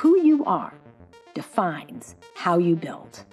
[0.00, 0.74] Who you are
[1.32, 3.24] defines how you build.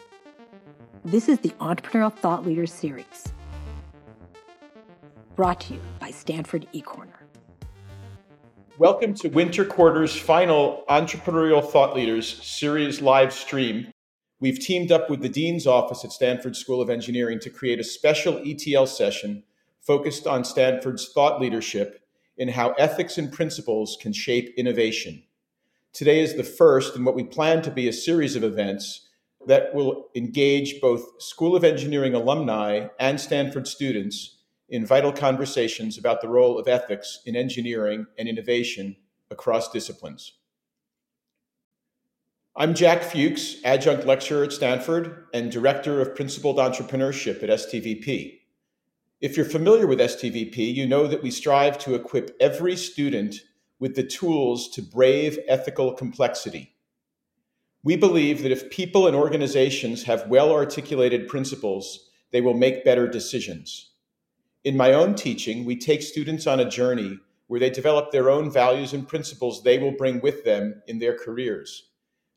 [1.04, 3.34] This is the Entrepreneurial Thought Leaders Series,
[5.36, 7.20] brought to you by Stanford eCorner.
[8.78, 13.92] Welcome to Winter Quarter's final Entrepreneurial Thought Leaders Series live stream.
[14.40, 17.84] We've teamed up with the Dean's Office at Stanford School of Engineering to create a
[17.84, 19.44] special ETL session
[19.82, 22.06] focused on Stanford's thought leadership
[22.38, 25.24] in how ethics and principles can shape innovation.
[25.94, 29.10] Today is the first in what we plan to be a series of events
[29.46, 36.22] that will engage both School of Engineering alumni and Stanford students in vital conversations about
[36.22, 38.96] the role of ethics in engineering and innovation
[39.30, 40.34] across disciplines.
[42.56, 48.40] I'm Jack Fuchs, adjunct lecturer at Stanford and director of principled entrepreneurship at STVP.
[49.22, 53.36] If you're familiar with STVP, you know that we strive to equip every student
[53.84, 56.74] with the tools to brave ethical complexity
[57.84, 63.08] we believe that if people and organizations have well articulated principles, they will make better
[63.08, 63.92] decisions.
[64.64, 68.50] In my own teaching, we take students on a journey where they develop their own
[68.50, 71.90] values and principles they will bring with them in their careers.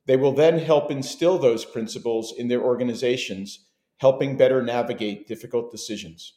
[0.07, 3.67] They will then help instill those principles in their organizations,
[3.99, 6.35] helping better navigate difficult decisions.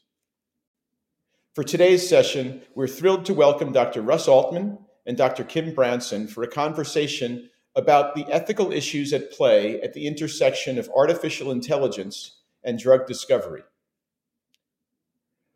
[1.55, 4.03] For today's session, we're thrilled to welcome Dr.
[4.03, 4.77] Russ Altman
[5.09, 5.43] and Dr.
[5.43, 10.87] Kim Branson for a conversation about the ethical issues at play at the intersection of
[10.95, 13.63] artificial intelligence and drug discovery.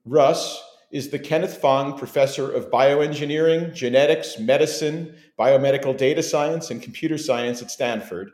[0.05, 0.59] Russ
[0.89, 7.61] is the Kenneth Fong Professor of Bioengineering, Genetics, Medicine, Biomedical Data Science, and Computer Science
[7.61, 8.31] at Stanford,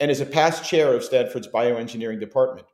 [0.00, 2.66] and is a past chair of Stanford's Bioengineering Department.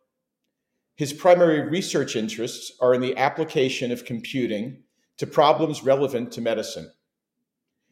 [0.94, 4.84] His primary research interests are in the application of computing
[5.18, 6.90] to problems relevant to medicine.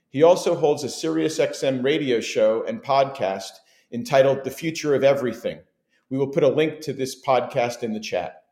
[0.09, 3.51] He also holds a SiriusXM radio show and podcast
[3.93, 5.61] entitled The Future of Everything.
[6.11, 8.45] We will put a link to this podcast in the chat.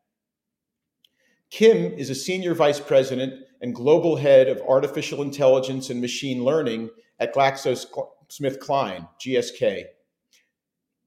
[1.50, 6.90] Kim is a senior vice president and global head of artificial intelligence and machine learning
[7.20, 9.84] at GlaxoSmithKline, GSK.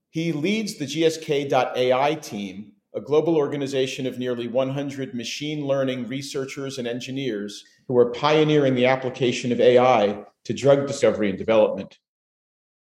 [0.10, 6.88] He leads the GSK.ai team, a global organization of nearly 100 machine learning researchers and
[6.88, 11.98] engineers who are pioneering the application of AI to drug discovery and development.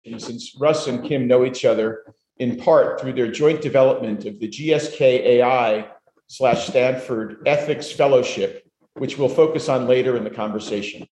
[0.05, 2.03] And since Russ and Kim know each other
[2.37, 5.87] in part through their joint development of the GSK AI
[6.27, 11.07] slash Stanford Ethics Fellowship, which we'll focus on later in the conversation.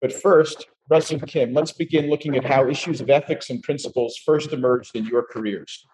[0.00, 4.16] But first, Russ and Kim, let's begin looking at how issues of ethics and principles
[4.16, 5.86] first emerged in your careers.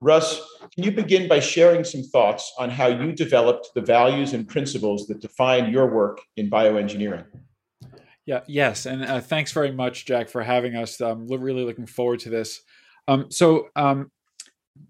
[0.00, 0.40] Russ,
[0.74, 5.06] can you begin by sharing some thoughts on how you developed the values and principles
[5.08, 7.26] that define your work in bioengineering?
[8.24, 11.00] Yeah, yes, and uh, thanks very much, Jack, for having us.
[11.00, 12.62] I'm really looking forward to this.
[13.08, 14.10] Um, so, um,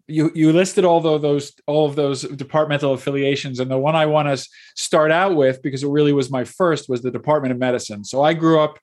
[0.06, 4.06] you you listed all the, those all of those departmental affiliations, and the one I
[4.06, 7.59] want to start out with because it really was my first was the Department of
[7.59, 8.04] Medicine.
[8.04, 8.78] So I grew up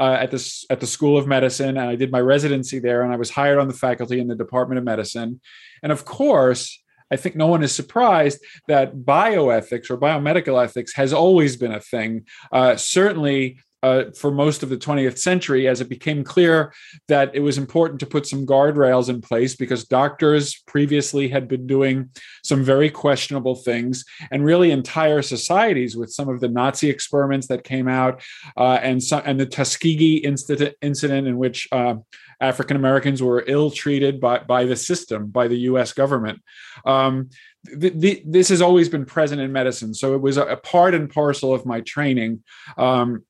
[0.00, 3.12] uh, at this at the School of Medicine, and I did my residency there, and
[3.12, 5.40] I was hired on the faculty in the Department of Medicine,
[5.82, 6.82] and of course.
[7.12, 8.38] I think no one is surprised
[8.68, 12.24] that bioethics or biomedical ethics has always been a thing.
[12.52, 16.72] Uh, certainly, uh, for most of the 20th century as it became clear
[17.08, 21.66] that it was important to put some guardrails in place because doctors previously had been
[21.66, 22.10] doing
[22.44, 27.64] some very questionable things and really entire societies with some of the Nazi experiments that
[27.64, 28.22] came out
[28.56, 31.94] uh, and, so, and the Tuskegee incident, incident in which uh,
[32.40, 36.42] African Americans were ill treated by, by the system, by the US government.
[36.86, 37.30] Um,
[37.64, 39.92] the, the, this has always been present in medicine.
[39.92, 42.42] So it was a, a part and parcel of my training.
[42.78, 43.24] Um,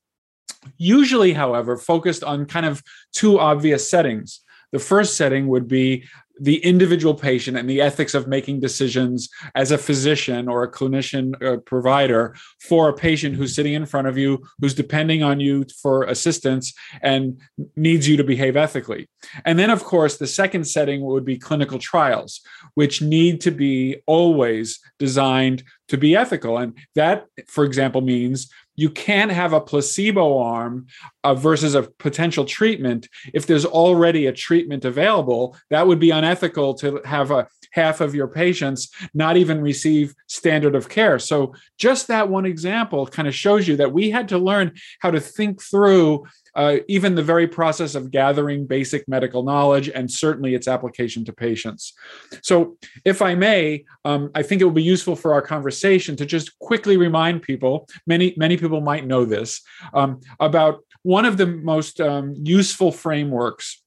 [0.77, 4.41] Usually, however, focused on kind of two obvious settings.
[4.71, 6.05] The first setting would be
[6.41, 11.39] the individual patient and the ethics of making decisions as a physician or a clinician
[11.39, 15.39] or uh, provider for a patient who's sitting in front of you, who's depending on
[15.39, 16.73] you for assistance
[17.03, 17.39] and
[17.75, 19.07] needs you to behave ethically.
[19.45, 22.41] And then, of course, the second setting would be clinical trials,
[22.73, 26.57] which need to be always designed to be ethical.
[26.57, 30.87] And that, for example, means you can't have a placebo arm
[31.23, 33.07] uh, versus a potential treatment.
[33.33, 38.13] If there's already a treatment available that would be unethical to have a half of
[38.13, 41.19] your patients not even receive standard of care.
[41.19, 45.11] So just that one example kind of shows you that we had to learn how
[45.11, 46.25] to think through
[46.55, 51.33] uh, even the very process of gathering basic medical knowledge and certainly its application to
[51.33, 51.93] patients.
[52.41, 56.25] So, if I may, um, I think it will be useful for our conversation to
[56.25, 59.61] just quickly remind people, many, many people might know this,
[59.93, 63.80] um, about one of the most um, useful frameworks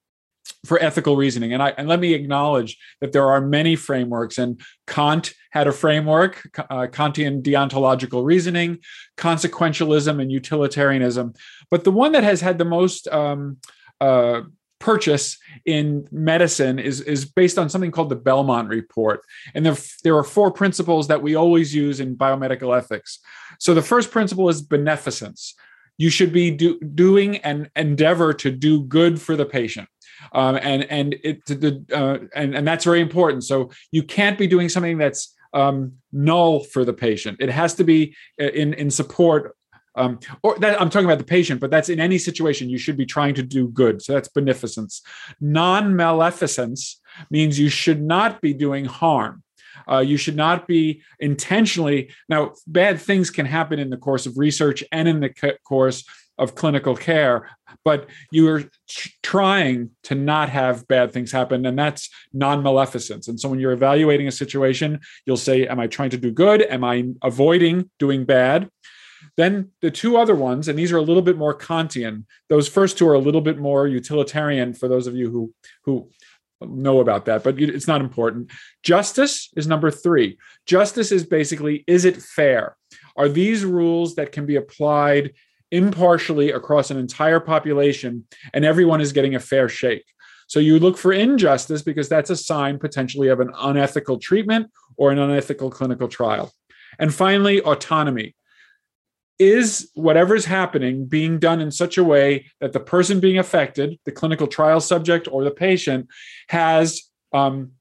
[0.65, 1.53] for ethical reasoning.
[1.53, 5.73] And I and let me acknowledge that there are many frameworks, and Kant had a
[5.73, 8.79] framework, uh, Kantian deontological reasoning,
[9.17, 11.35] consequentialism, and utilitarianism.
[11.71, 13.59] But the one that has had the most um,
[14.01, 14.43] uh,
[14.85, 19.23] purchase in medicine is is based on something called the Belmont report
[19.55, 23.21] and there there are four principles that we always use in biomedical ethics
[23.59, 25.55] so the first principle is beneficence
[25.97, 29.89] you should be do, doing and endeavor to do good for the patient
[30.33, 33.45] um, and and it the uh, and and that's very important.
[33.45, 37.39] So you can't be doing something that's um, null for the patient.
[37.41, 39.57] It has to be uh, in in support.
[39.97, 42.97] Um, or that I'm talking about the patient, but that's in any situation you should
[42.97, 44.03] be trying to do good.
[44.03, 45.03] So that's beneficence.
[45.41, 47.01] Non-maleficence
[47.31, 49.45] means you should not be doing harm.
[49.91, 52.11] Uh, you should not be intentionally.
[52.29, 56.05] Now, bad things can happen in the course of research and in the course
[56.39, 57.49] of clinical care,
[57.85, 58.65] but you are
[59.23, 63.29] trying to not have bad things happen, and that's non-maleficence.
[63.29, 66.63] And so, when you're evaluating a situation, you'll say, "Am I trying to do good?
[66.63, 68.69] Am I avoiding doing bad?"
[69.37, 72.25] Then the two other ones, and these are a little bit more Kantian.
[72.49, 75.55] Those first two are a little bit more utilitarian for those of you who
[75.85, 76.11] who
[76.61, 78.51] know about that, but it's not important.
[78.83, 80.39] Justice is number three.
[80.67, 82.77] Justice is basically, is it fair?
[83.17, 85.33] Are these rules that can be applied
[85.75, 90.05] impartially across an entire population and everyone is getting a fair shake.
[90.47, 95.11] So you look for injustice because that's a sign potentially of an unethical treatment or
[95.11, 96.53] an unethical clinical trial.
[96.99, 98.35] And finally, autonomy.
[99.41, 104.13] Is whatever's happening being done in such a way that the person being affected, the
[104.13, 106.07] clinical trial subject or the patient,
[106.49, 107.73] has um,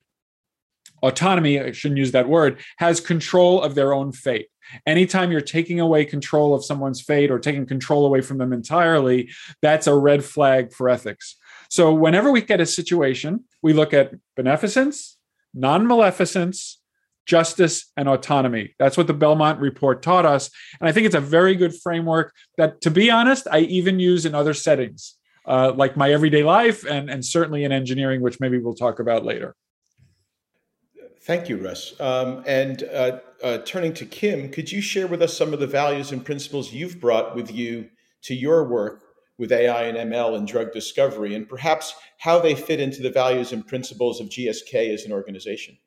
[1.04, 4.48] autonomy, I shouldn't use that word, has control of their own fate.
[4.86, 9.30] Anytime you're taking away control of someone's fate or taking control away from them entirely,
[9.62, 11.36] that's a red flag for ethics.
[11.70, 15.18] So, whenever we get a situation, we look at beneficence,
[15.54, 16.78] non maleficence,
[17.26, 18.76] justice, and autonomy.
[18.80, 20.50] That's what the Belmont report taught us.
[20.80, 24.26] And I think it's a very good framework that, to be honest, I even use
[24.26, 25.16] in other settings,
[25.46, 29.26] uh, like my everyday life and, and certainly in engineering, which maybe we'll talk about
[29.26, 29.56] later.
[31.26, 31.98] Thank you, Russ.
[32.02, 35.68] Um, and uh, uh, turning to Kim, could you share with us some of the
[35.68, 37.90] values and principles you've brought with you
[38.24, 39.04] to your work
[39.38, 43.54] with AI and ML and drug discovery, and perhaps how they fit into the values
[43.54, 45.78] and principles of GSK as an organization?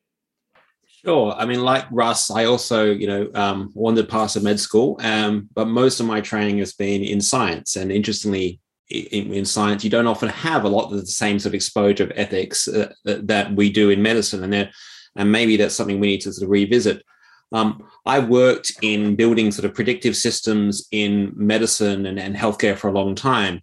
[1.04, 1.34] Sure.
[1.34, 5.50] I mean, like Russ, I also, you know, um, wandered past a med school, um,
[5.54, 7.76] but most of my training has been in science.
[7.76, 8.58] And interestingly,
[8.88, 12.04] in, in, science, you don't often have a lot of the same sort of exposure
[12.04, 14.42] of ethics uh, that we do in medicine.
[14.42, 14.70] And there
[15.16, 17.02] and maybe that's something we need to sort of revisit.
[17.52, 22.88] Um, I worked in building sort of predictive systems in medicine and, and healthcare for
[22.88, 23.60] a long time.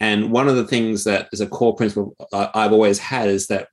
[0.00, 3.68] And one of the things that is a core principle I've always had is that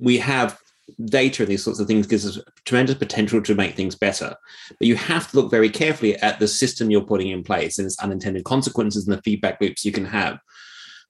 [0.00, 0.58] we have
[1.06, 4.34] data and these sorts of things gives us tremendous potential to make things better.
[4.78, 7.86] But you have to look very carefully at the system you're putting in place and
[7.86, 10.38] its unintended consequences and the feedback loops you can have.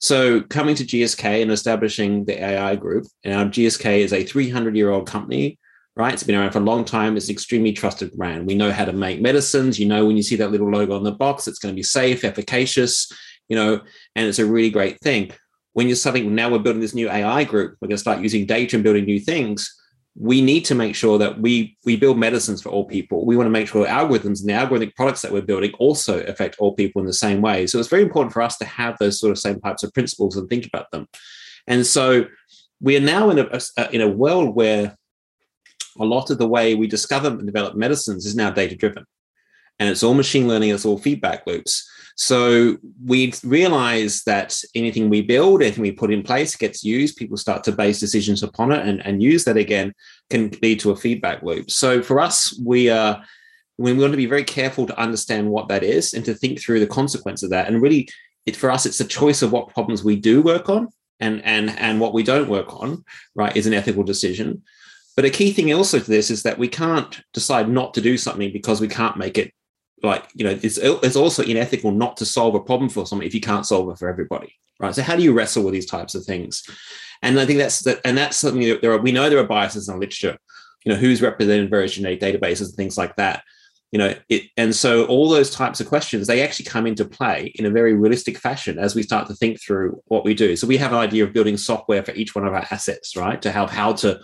[0.00, 4.90] So coming to GSK and establishing the AI group, now GSK is a 300 year
[4.90, 5.58] old company
[5.94, 6.14] right?
[6.14, 7.16] It's been around for a long time.
[7.16, 8.46] It's an extremely trusted brand.
[8.46, 9.78] We know how to make medicines.
[9.78, 11.82] You know, when you see that little logo on the box, it's going to be
[11.82, 13.12] safe, efficacious,
[13.48, 13.80] you know,
[14.16, 15.32] and it's a really great thing.
[15.74, 18.46] When you're starting, now we're building this new AI group, we're going to start using
[18.46, 19.74] data and building new things.
[20.14, 23.24] We need to make sure that we we build medicines for all people.
[23.24, 26.56] We want to make sure algorithms and the algorithmic products that we're building also affect
[26.58, 27.67] all people in the same way.
[27.67, 30.36] So it's very important for us to have those sort of same types of principles
[30.36, 31.08] and think about them.
[31.67, 32.26] And so
[32.82, 34.98] we are now in a, a in a world where
[35.99, 39.05] a lot of the way we discover and develop medicines is now data driven.
[39.79, 41.89] And it's all machine learning, it's all feedback loops.
[42.17, 47.37] So we realize that anything we build, anything we put in place gets used, people
[47.37, 49.94] start to base decisions upon it and, and use that again
[50.31, 51.70] can lead to a feedback loop.
[51.70, 53.22] So for us, we are
[53.79, 56.81] we want to be very careful to understand what that is and to think through
[56.81, 57.69] the consequence of that.
[57.69, 58.08] And really,
[58.44, 60.89] it, for us, it's a choice of what problems we do work on
[61.20, 63.05] and and and what we don't work on.
[63.34, 64.63] Right, is an ethical decision.
[65.16, 68.16] But a key thing also to this is that we can't decide not to do
[68.16, 69.52] something because we can't make it
[70.02, 73.34] like, you know, it's, it's also unethical not to solve a problem for someone if
[73.34, 74.54] you can't solve it for everybody.
[74.81, 74.94] Right.
[74.94, 76.64] So how do you wrestle with these types of things?
[77.22, 79.44] And I think that's that, and that's something that there are, we know there are
[79.44, 80.36] biases in the literature,
[80.84, 83.44] you know, who's represented in various genetic databases and things like that.
[83.92, 87.52] You know, it, and so all those types of questions, they actually come into play
[87.54, 90.56] in a very realistic fashion as we start to think through what we do.
[90.56, 93.40] So we have an idea of building software for each one of our assets, right?
[93.42, 94.19] To help how to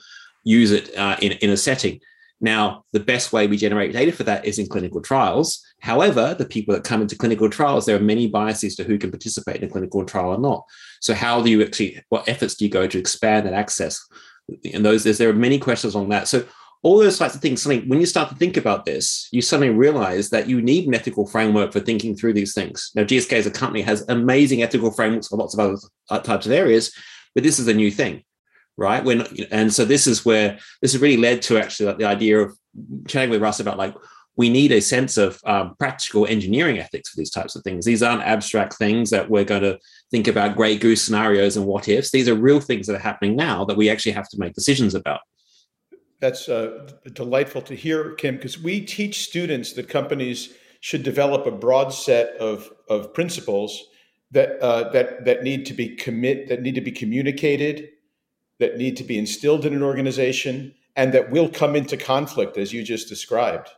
[0.49, 2.01] use it uh, in, in a setting.
[2.41, 5.63] Now, the best way we generate data for that is in clinical trials.
[5.81, 9.11] However, the people that come into clinical trials, there are many biases to who can
[9.11, 10.65] participate in a clinical trial or not.
[11.01, 14.01] So, how do you actually, what efforts do you go to expand that access?
[14.73, 16.29] And those, there are many questions on that.
[16.29, 16.47] So,
[16.83, 19.75] all those types of things, something when you start to think about this, you suddenly
[19.75, 22.93] realize that you need an ethical framework for thinking through these things.
[22.95, 26.53] Now, GSK as a company has amazing ethical frameworks for lots of other types of
[26.53, 26.95] areas,
[27.35, 28.23] but this is a new thing
[28.79, 29.05] right?
[29.05, 32.39] When and so this is where this has really led to actually like the idea
[32.39, 32.57] of
[33.09, 33.95] chatting with Russ about like
[34.37, 37.85] we need a sense of um, practical engineering ethics for these types of things.
[37.85, 39.81] These aren't abstract things that we're going to
[40.13, 42.13] think about grey goo scenarios and what ifs.
[42.13, 44.95] These are real things that are happening now that we actually have to make decisions
[44.95, 45.21] about.
[46.21, 51.51] That's uh, delightful to hear, Kim, because we teach students that companies should develop a
[51.51, 53.83] broad set of, of principles
[54.31, 57.89] that uh, that that need to be commit that need to be communicated
[58.59, 62.73] that need to be instilled in an organization and that will come into conflict, as
[62.73, 63.71] you just described.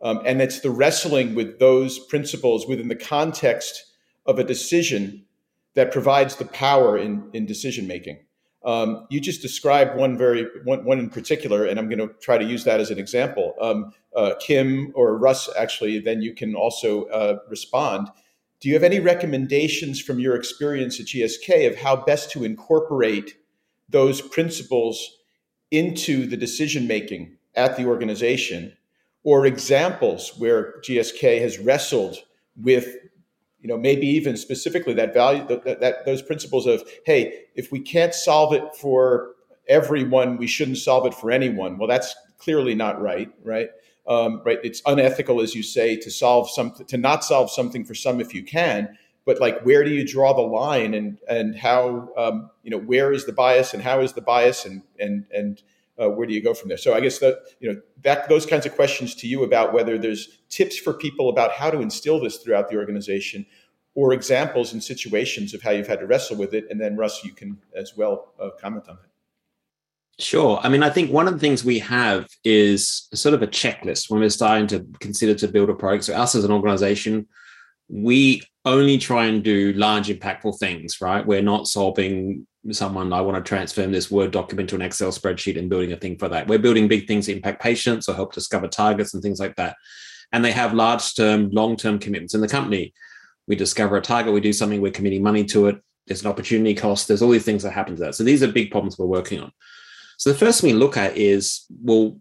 [0.00, 3.84] Um, and it's the wrestling with those principles within the context
[4.26, 5.24] of a decision
[5.74, 8.18] that provides the power in, in decision making.
[8.64, 12.38] Um, you just described one very one, one in particular, and I'm going to try
[12.38, 13.54] to use that as an example.
[13.60, 18.08] Um, uh, Kim or Russ, actually, then you can also uh, respond.
[18.60, 23.36] Do you have any recommendations from your experience at GSK of how best to incorporate
[23.88, 25.18] those principles
[25.70, 28.76] into the decision making at the organization
[29.22, 32.18] or examples where GSK has wrestled
[32.56, 32.96] with
[33.60, 37.80] you know maybe even specifically that value that, that, those principles of hey if we
[37.80, 39.32] can't solve it for
[39.68, 41.78] everyone we shouldn't solve it for anyone.
[41.78, 43.70] Well that's clearly not right right?
[44.06, 47.94] Um, right it's unethical as you say to solve something to not solve something for
[47.94, 52.08] some if you can but like where do you draw the line and and how
[52.16, 55.62] um, you know where is the bias and how is the bias and and and
[56.00, 58.46] uh, where do you go from there so i guess that you know that those
[58.46, 62.20] kinds of questions to you about whether there's tips for people about how to instill
[62.20, 63.46] this throughout the organization
[63.94, 67.24] or examples and situations of how you've had to wrestle with it and then russ
[67.24, 69.08] you can as well uh, comment on that
[70.20, 70.60] Sure.
[70.62, 74.08] I mean, I think one of the things we have is sort of a checklist
[74.08, 76.04] when we're starting to consider to build a product.
[76.04, 77.26] So, us as an organization,
[77.88, 81.26] we only try and do large impactful things right?
[81.26, 85.58] We're not solving someone i want to transform this word document to an excel spreadsheet
[85.58, 86.46] and building a thing for that.
[86.48, 89.76] We're building big things that impact patients or help discover targets and things like that.
[90.32, 92.94] And they have large term long term commitments in the company.
[93.46, 95.82] We discover a target we do something we're committing money to it.
[96.06, 97.06] There's an opportunity cost.
[97.06, 98.14] There's all these things that happen to that.
[98.14, 99.52] So these are big problems we're working on.
[100.16, 102.18] So the first thing we look at is well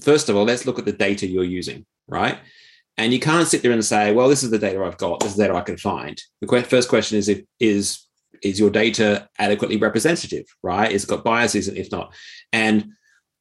[0.00, 2.38] first of all let's look at the data you're using right
[2.98, 5.30] and you can't sit there and say, well, this is the data I've got, this
[5.30, 6.20] is the data I can find.
[6.40, 8.06] The first question is, if, is,
[8.42, 10.90] is your data adequately representative, right?
[10.90, 12.12] Is it got biases, And if not?
[12.52, 12.90] And,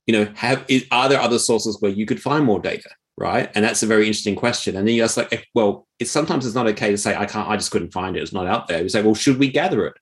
[0.08, 3.51] you know, have is, are there other sources where you could find more data, right?
[3.55, 4.75] And that's a very interesting question.
[4.75, 7.50] And then you ask, like, well, it's sometimes it's not okay to say, I can't,
[7.50, 8.24] I just couldn't find it.
[8.24, 8.81] It's not out there.
[8.81, 9.93] We say, well, should we gather it,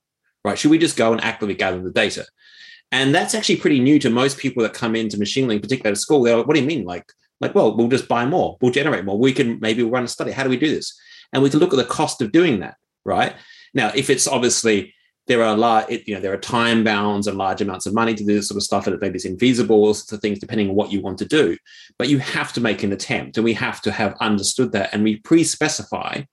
[0.43, 0.57] right?
[0.57, 2.25] Should we just go and actively gather the data?
[2.91, 5.99] And that's actually pretty new to most people that come into machine learning, particularly at
[5.99, 6.23] school.
[6.23, 6.85] They're like, what do you mean?
[6.85, 7.05] Like,
[7.41, 9.17] like, well, we'll just buy more, we'll generate more.
[9.17, 10.31] We can maybe run a study.
[10.31, 10.99] How do we do this?
[11.31, 13.35] And we can look at the cost of doing that, right?
[13.73, 14.93] Now, if it's obviously
[15.27, 18.25] there are large, you know, there are time bounds and large amounts of money to
[18.25, 20.75] do this sort of stuff, and maybe it's infeasible, or sorts of things, depending on
[20.75, 21.55] what you want to do.
[21.99, 25.03] But you have to make an attempt, and we have to have understood that, and
[25.03, 26.23] we pre-specify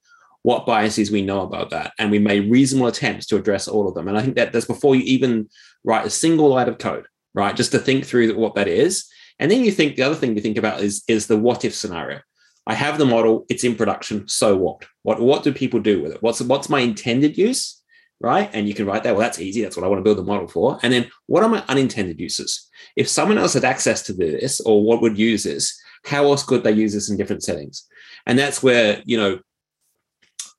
[0.42, 3.94] what biases we know about that, and we made reasonable attempts to address all of
[3.94, 4.08] them.
[4.08, 5.50] And I think that that's before you even
[5.84, 7.54] write a single line of code, right?
[7.54, 9.06] Just to think through what that is,
[9.38, 11.74] and then you think the other thing to think about is, is the what if
[11.74, 12.20] scenario.
[12.66, 14.84] I have the model, it's in production, so what?
[15.02, 16.22] What what do people do with it?
[16.22, 17.80] What's what's my intended use?
[18.18, 18.50] Right.
[18.54, 19.14] And you can write that.
[19.14, 19.62] Well, that's easy.
[19.62, 20.78] That's what I want to build the model for.
[20.82, 22.68] And then what are my unintended uses?
[22.96, 26.64] If someone else had access to this or what would use this, how else could
[26.64, 27.86] they use this in different settings?
[28.24, 29.40] And that's where, you know,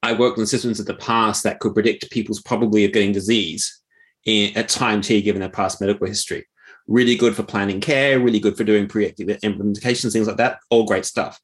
[0.03, 3.81] I worked on systems in the past that could predict people's probability of getting disease
[4.25, 6.45] in, at time t given their past medical history
[6.87, 10.59] really good for planning care, really good for doing pre-active implementations, things like that.
[10.69, 11.39] All great stuff.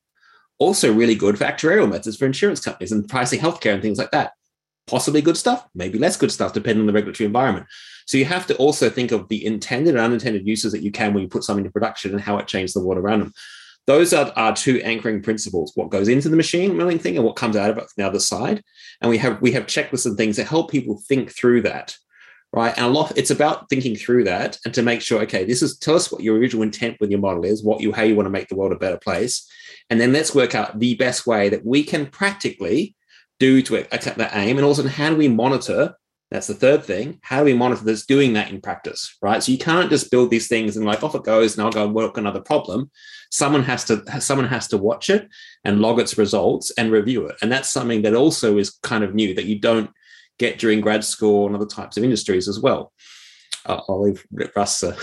[0.57, 4.11] Also, really good for actuarial methods for insurance companies and pricing healthcare and things like
[4.11, 4.33] that.
[4.87, 7.65] Possibly good stuff, maybe less good stuff, depending on the regulatory environment.
[8.05, 11.13] So you have to also think of the intended and unintended uses that you can
[11.13, 13.33] when you put something into production and how it changes the world around them.
[13.85, 17.35] Those are our two anchoring principles: what goes into the machine learning thing and what
[17.35, 18.63] comes out of it from the other side.
[19.01, 21.97] And we have we have checklists and things that help people think through that
[22.53, 22.73] right?
[22.77, 25.77] And a lot, it's about thinking through that and to make sure, okay, this is
[25.77, 28.27] tell us what your original intent with your model is, what you how you want
[28.27, 29.49] to make the world a better place,
[29.89, 32.95] and then let's work out the best way that we can practically
[33.39, 35.95] do to attack that aim, and also how do we monitor
[36.33, 37.19] That's the third thing.
[37.21, 39.41] How do we monitor that's doing that in practice, right?
[39.43, 41.85] So you can't just build these things and like off it goes, and I'll go
[41.85, 42.89] and work another problem.
[43.29, 45.29] Someone has to someone has to watch it
[45.63, 49.13] and log its results and review it, and that's something that also is kind of
[49.13, 49.91] new that you don't
[50.43, 52.91] get during grad school and other types of industries as well.
[53.65, 54.95] Uh, I'll leave Russ uh,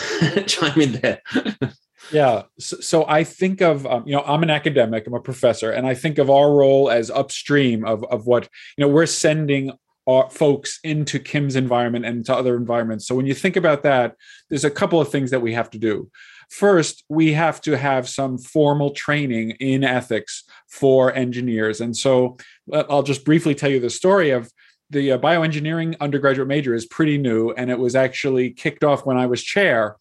[0.46, 1.22] chime in there.
[2.12, 5.70] yeah so, so, i think of um, you know i'm an academic i'm a professor
[5.70, 9.72] and i think of our role as upstream of, of what you know we're sending
[10.06, 14.16] our folks into kim's environment and to other environments so when you think about that
[14.48, 16.10] there's a couple of things that we have to do
[16.50, 22.36] first we have to have some formal training in ethics for engineers and so
[22.72, 24.50] uh, i'll just briefly tell you the story of
[24.90, 29.16] the uh, bioengineering undergraduate major is pretty new and it was actually kicked off when
[29.16, 29.96] i was chair.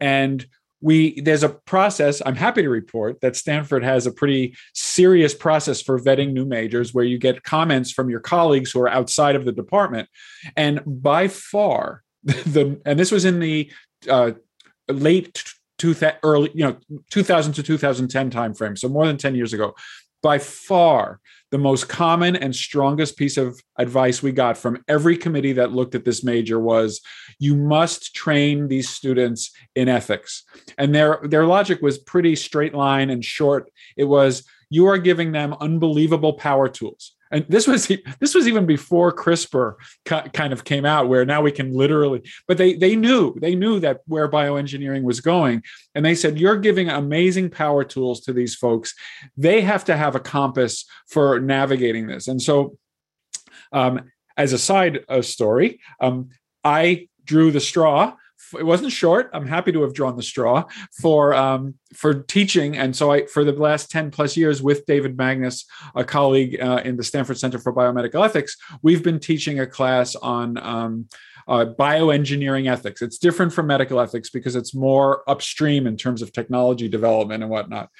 [0.00, 0.46] And
[0.84, 5.80] we there's a process i'm happy to report that stanford has a pretty serious process
[5.80, 9.46] for vetting new majors where you get comments from your colleagues who are outside of
[9.46, 10.08] the department.
[10.56, 13.72] And by far the and this was in the
[14.08, 14.32] uh,
[14.88, 15.42] late
[15.78, 16.76] two early you know
[17.10, 19.74] 2000 to 2010 timeframe so more than 10 years ago.
[20.22, 21.20] By far
[21.54, 25.94] the most common and strongest piece of advice we got from every committee that looked
[25.94, 27.00] at this major was
[27.38, 30.42] you must train these students in ethics.
[30.78, 33.70] And their their logic was pretty straight line and short.
[33.96, 38.64] It was you are giving them unbelievable power tools and this was this was even
[38.64, 39.74] before CRISPR
[40.04, 42.22] kind of came out, where now we can literally.
[42.46, 45.62] But they they knew they knew that where bioengineering was going,
[45.94, 48.94] and they said you're giving amazing power tools to these folks.
[49.36, 52.78] They have to have a compass for navigating this, and so.
[53.72, 56.30] Um, as a side uh, story, um,
[56.64, 58.14] I drew the straw
[58.58, 59.30] it wasn't short.
[59.32, 60.64] I'm happy to have drawn the straw
[61.00, 65.16] for um, for teaching, and so I for the last ten plus years with David
[65.16, 69.66] Magnus, a colleague uh, in the Stanford Center for Biomedical Ethics, we've been teaching a
[69.66, 70.58] class on.
[70.58, 71.08] Um,
[71.46, 73.02] uh, bioengineering ethics.
[73.02, 77.50] It's different from medical ethics because it's more upstream in terms of technology development and
[77.50, 77.90] whatnot.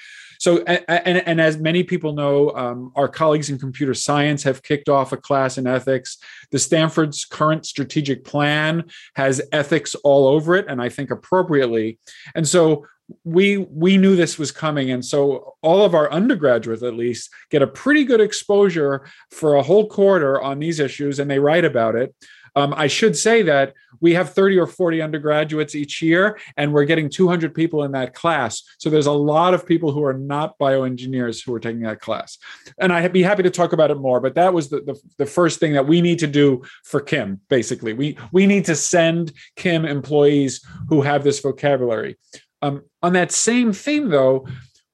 [0.45, 4.89] So, and, and, as many people know, um, our colleagues in computer science have kicked
[4.89, 6.19] off a class in ethics.
[6.51, 8.83] The Stanford's current strategic plan
[9.15, 11.97] has ethics all over it, and I think appropriately.
[12.35, 12.85] And so,
[13.23, 17.61] we we knew this was coming and so all of our undergraduates at least get
[17.61, 21.95] a pretty good exposure for a whole quarter on these issues and they write about
[21.95, 22.15] it
[22.55, 26.85] um, I should say that we have 30 or 40 undergraduates each year, and we're
[26.85, 28.63] getting 200 people in that class.
[28.77, 32.37] So there's a lot of people who are not bioengineers who are taking that class.
[32.79, 35.25] And I'd be happy to talk about it more, but that was the, the, the
[35.25, 37.93] first thing that we need to do for Kim, basically.
[37.93, 42.17] We, we need to send Kim employees who have this vocabulary.
[42.61, 44.47] Um, on that same theme, though,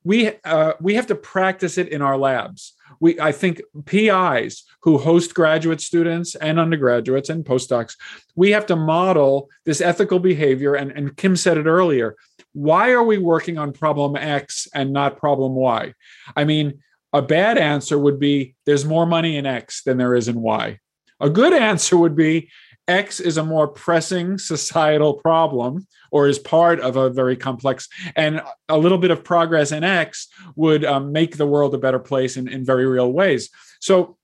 [0.03, 4.97] we uh, we have to practice it in our labs we i think pis who
[4.97, 7.95] host graduate students and undergraduates and postdocs
[8.35, 12.15] we have to model this ethical behavior and, and kim said it earlier
[12.53, 15.93] why are we working on problem x and not problem y?
[16.35, 16.81] I mean
[17.13, 20.79] a bad answer would be there's more money in x than there is in y.
[21.19, 22.49] A good answer would be
[22.91, 28.41] X is a more pressing societal problem or is part of a very complex, and
[28.67, 32.37] a little bit of progress in X would um, make the world a better place
[32.37, 33.49] in, in very real ways.
[33.79, 34.17] So,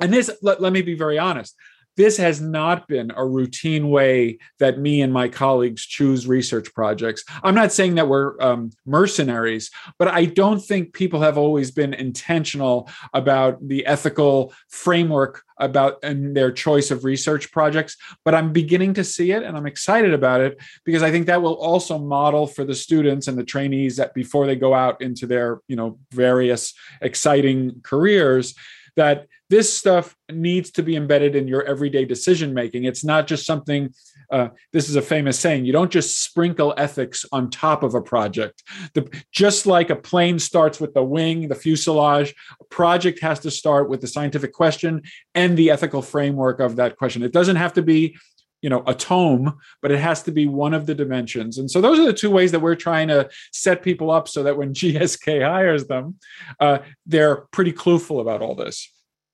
[0.00, 1.54] and this, let, let me be very honest
[1.98, 7.24] this has not been a routine way that me and my colleagues choose research projects.
[7.42, 11.92] I'm not saying that we're um, mercenaries, but I don't think people have always been
[11.92, 17.96] intentional about the ethical framework about and their choice of research projects.
[18.24, 21.42] But I'm beginning to see it, and I'm excited about it because I think that
[21.42, 25.26] will also model for the students and the trainees that before they go out into
[25.26, 28.54] their you know various exciting careers
[28.98, 32.84] that this stuff needs to be embedded in your everyday decision making.
[32.84, 33.94] It's not just something,
[34.30, 38.02] uh, this is a famous saying, you don't just sprinkle ethics on top of a
[38.02, 38.62] project.
[38.94, 43.50] The, just like a plane starts with the wing, the fuselage, a project has to
[43.50, 45.02] start with the scientific question
[45.34, 47.22] and the ethical framework of that question.
[47.22, 48.18] It doesn't have to be
[48.62, 51.80] you know a tome but it has to be one of the dimensions and so
[51.80, 54.72] those are the two ways that we're trying to set people up so that when
[54.74, 56.16] gsk hires them
[56.60, 58.90] uh, they're pretty clueful about all this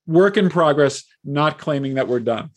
[0.07, 2.51] work in progress, not claiming that we're done.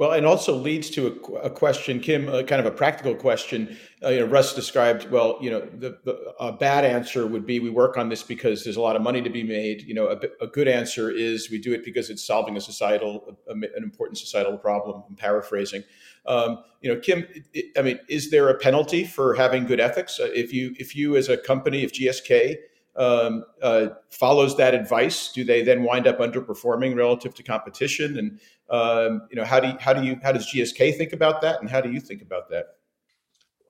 [0.00, 3.76] Well, and also leads to a, a question, Kim, uh, kind of a practical question.
[4.02, 5.36] Uh, you know, Russ described well.
[5.42, 8.76] You know, the, the, a bad answer would be we work on this because there's
[8.78, 9.82] a lot of money to be made.
[9.82, 13.36] You know, a, a good answer is we do it because it's solving a societal,
[13.48, 15.02] an important societal problem.
[15.06, 15.84] I'm paraphrasing.
[16.24, 20.18] Um, you know, Kim, it, I mean, is there a penalty for having good ethics?
[20.18, 22.56] Uh, if you, if you as a company, if GSK
[22.96, 25.32] um, uh, follows that advice?
[25.32, 28.18] Do they then wind up underperforming relative to competition?
[28.18, 31.40] And um, you know, how do you, how do you how does GSK think about
[31.42, 32.66] that, and how do you think about that?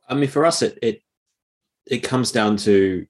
[0.08, 1.02] I mean, for us, it it
[1.86, 3.06] it comes down to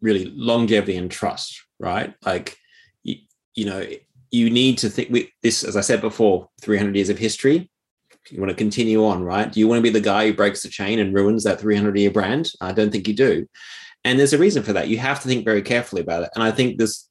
[0.00, 2.14] really longevity and trust, right?
[2.24, 2.58] Like,
[3.04, 3.16] you,
[3.54, 3.86] you know,
[4.30, 7.70] you need to think with this, as I said before, 300 years of history.
[8.30, 9.50] You want to continue on, right?
[9.50, 11.96] Do you want to be the guy who breaks the chain and ruins that 300
[11.96, 12.50] year brand?
[12.60, 13.46] I don't think you do.
[14.04, 14.88] And there's a reason for that.
[14.88, 16.30] You have to think very carefully about it.
[16.34, 17.08] And I think there's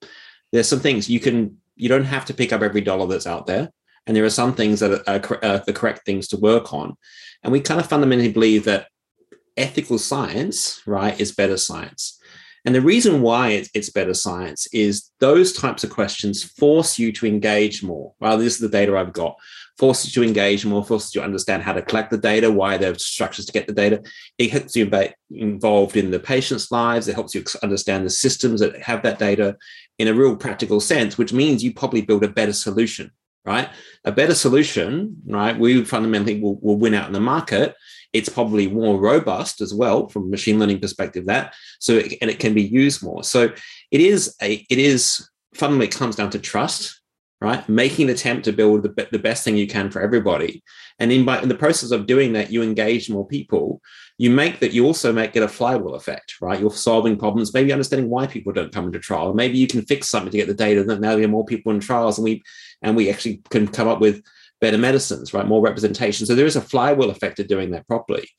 [0.51, 3.47] there's some things you can you don't have to pick up every dollar that's out
[3.47, 3.71] there.
[4.05, 6.95] And there are some things that are, are, are the correct things to work on.
[7.43, 8.87] And we kind of fundamentally believe that
[9.57, 12.19] ethical science, right, is better science.
[12.65, 17.25] And the reason why it's better science is those types of questions force you to
[17.25, 18.13] engage more.
[18.19, 19.35] Well, this is the data I've got.
[19.81, 22.77] Forces you to engage more, forces you to understand how to collect the data, why
[22.77, 24.03] there are structures to get the data.
[24.37, 24.89] It helps you
[25.31, 27.07] involved in the patient's lives.
[27.07, 29.57] It helps you understand the systems that have that data
[29.97, 33.09] in a real practical sense, which means you probably build a better solution,
[33.43, 33.69] right?
[34.05, 35.57] A better solution, right?
[35.57, 37.75] We fundamentally will, will win out in the market
[38.13, 41.25] it's probably more robust as well from a machine learning perspective.
[41.25, 43.23] That so it, and it can be used more.
[43.23, 43.53] So
[43.91, 47.00] it is a it is fundamentally comes down to trust,
[47.41, 47.67] right?
[47.67, 50.63] Making an attempt to build the, the best thing you can for everybody,
[50.99, 53.81] and in, by, in the process of doing that, you engage more people.
[54.17, 56.59] You make that you also make it a flywheel effect, right?
[56.59, 59.33] You're solving problems, maybe understanding why people don't come into trial.
[59.33, 60.83] Maybe you can fix something to get the data.
[60.83, 62.43] That now there are more people in trials, and we
[62.83, 64.21] and we actually can come up with
[64.59, 65.47] better medicines, right?
[65.47, 66.27] More representation.
[66.27, 68.29] So there is a flywheel effect of doing that properly.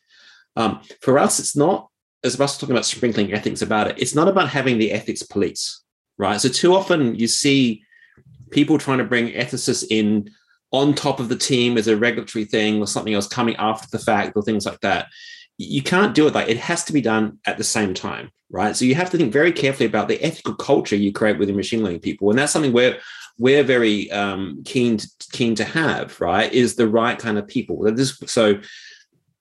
[0.55, 1.89] Um, for us, it's not,
[2.23, 5.83] as Russ talking about sprinkling ethics about it, it's not about having the ethics police,
[6.19, 6.41] right?
[6.41, 7.83] So too often you see
[8.53, 10.31] people trying to bring ethicists in
[10.71, 14.03] on top of the team as a regulatory thing or something else coming after the
[14.03, 15.09] fact or things like that.
[15.59, 18.75] You can't do it like it has to be done at the same time, right?
[18.75, 21.83] So you have to think very carefully about the ethical culture you create within machine
[21.83, 22.31] learning people.
[22.31, 22.99] And that's something where
[23.39, 27.83] we're very um, keen to, keen to have right is the right kind of people.
[27.93, 28.61] This, so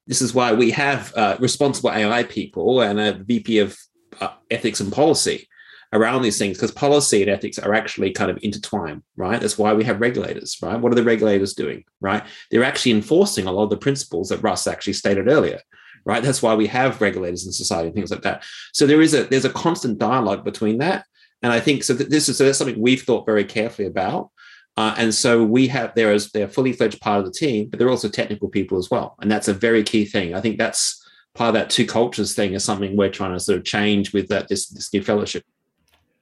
[0.08, 3.78] this is why we have uh, responsible AI people and a VP of
[4.20, 5.48] uh, ethics and policy
[5.94, 9.42] around these things because policy and ethics are actually kind of intertwined, right?
[9.42, 10.80] That's why we have regulators, right?
[10.80, 12.24] What are the regulators doing, right?
[12.50, 15.60] They're actually enforcing a lot of the principles that Russ actually stated earlier,
[16.06, 16.24] right?
[16.24, 18.44] That's why we have regulators in society and things like that.
[18.74, 21.06] So there is a there's a constant dialogue between that
[21.42, 21.94] and I think so.
[21.94, 24.30] This is so that's something we've thought very carefully about.
[24.78, 27.78] Uh, and so we have there as they're fully fledged part of the team, but
[27.78, 30.34] they're also technical people as well, and that's a very key thing.
[30.34, 30.98] I think that's
[31.36, 34.28] part of that two cultures thing is something we're trying to sort of change with
[34.30, 35.44] that this this new fellowship.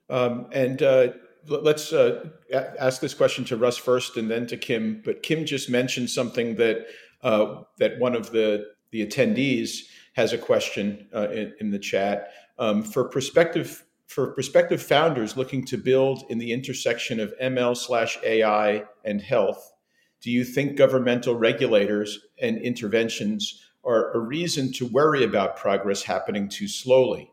[0.09, 1.09] Um, and uh,
[1.47, 2.29] let's uh,
[2.79, 5.01] ask this question to Russ first, and then to Kim.
[5.03, 6.87] But Kim just mentioned something that
[7.21, 9.81] uh, that one of the the attendees
[10.13, 15.63] has a question uh, in, in, the chat um, for prospective for prospective founders looking
[15.65, 19.71] to build in the intersection of ML slash AI and health,
[20.21, 26.49] do you think governmental regulators and interventions are a reason to worry about progress happening
[26.49, 27.31] too slowly?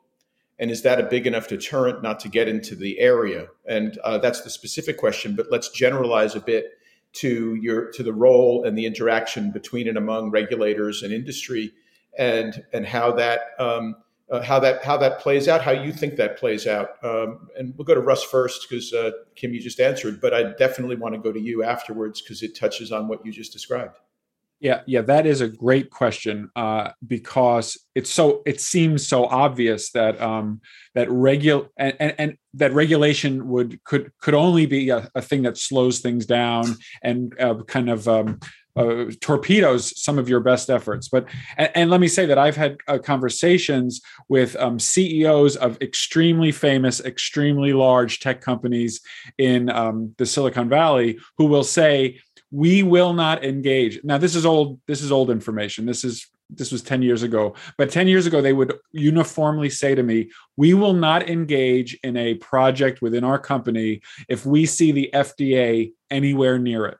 [0.58, 3.48] And is that a big enough deterrent not to get into the area?
[3.66, 6.78] And uh, that's the specific question, but let's generalize a bit
[7.14, 11.72] to your to the role and the interaction between and among regulators and industry,
[12.18, 13.96] and and how that um,
[14.30, 17.02] uh, how that how that plays out, how you think that plays out.
[17.02, 20.52] Um, and we'll go to Russ first because uh, Kim, you just answered, but I
[20.54, 23.96] definitely want to go to you afterwards because it touches on what you just described.
[24.58, 29.90] Yeah, yeah, that is a great question uh, because it's so it seems so obvious
[29.90, 30.62] that um,
[30.94, 35.42] that regul and, and, and, that regulation would could could only be a, a thing
[35.42, 36.64] that slows things down
[37.02, 38.38] and uh, kind of um,
[38.76, 41.08] uh, torpedoes some of your best efforts.
[41.08, 41.26] But
[41.58, 46.50] and, and let me say that I've had uh, conversations with um, CEOs of extremely
[46.50, 49.02] famous, extremely large tech companies
[49.36, 54.00] in um, the Silicon Valley who will say we will not engage.
[54.04, 54.80] Now this is old.
[54.86, 55.86] This is old information.
[55.86, 59.96] This is this was 10 years ago but 10 years ago they would uniformly say
[59.96, 64.92] to me we will not engage in a project within our company if we see
[64.92, 66.98] the fda anywhere near it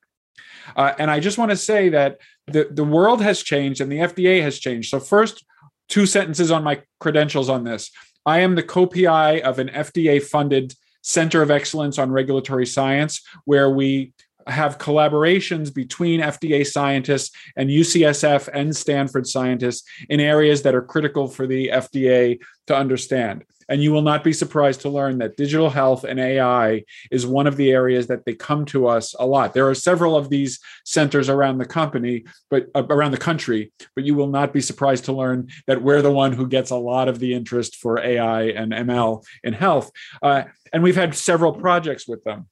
[0.74, 3.98] uh, and I just want to say that the, the world has changed and the
[3.98, 4.90] FDA has changed.
[4.90, 5.44] So, first,
[5.88, 7.90] two sentences on my credentials on this.
[8.24, 13.22] I am the co PI of an FDA funded Center of Excellence on Regulatory Science,
[13.44, 14.12] where we
[14.46, 21.28] have collaborations between FDA scientists and UCSF and Stanford scientists in areas that are critical
[21.28, 23.44] for the FDA to understand.
[23.68, 27.48] And you will not be surprised to learn that digital health and AI is one
[27.48, 29.54] of the areas that they come to us a lot.
[29.54, 34.04] There are several of these centers around the company, but uh, around the country, but
[34.04, 37.08] you will not be surprised to learn that we're the one who gets a lot
[37.08, 39.90] of the interest for AI and ML in health.
[40.22, 42.46] Uh, and we've had several projects with them.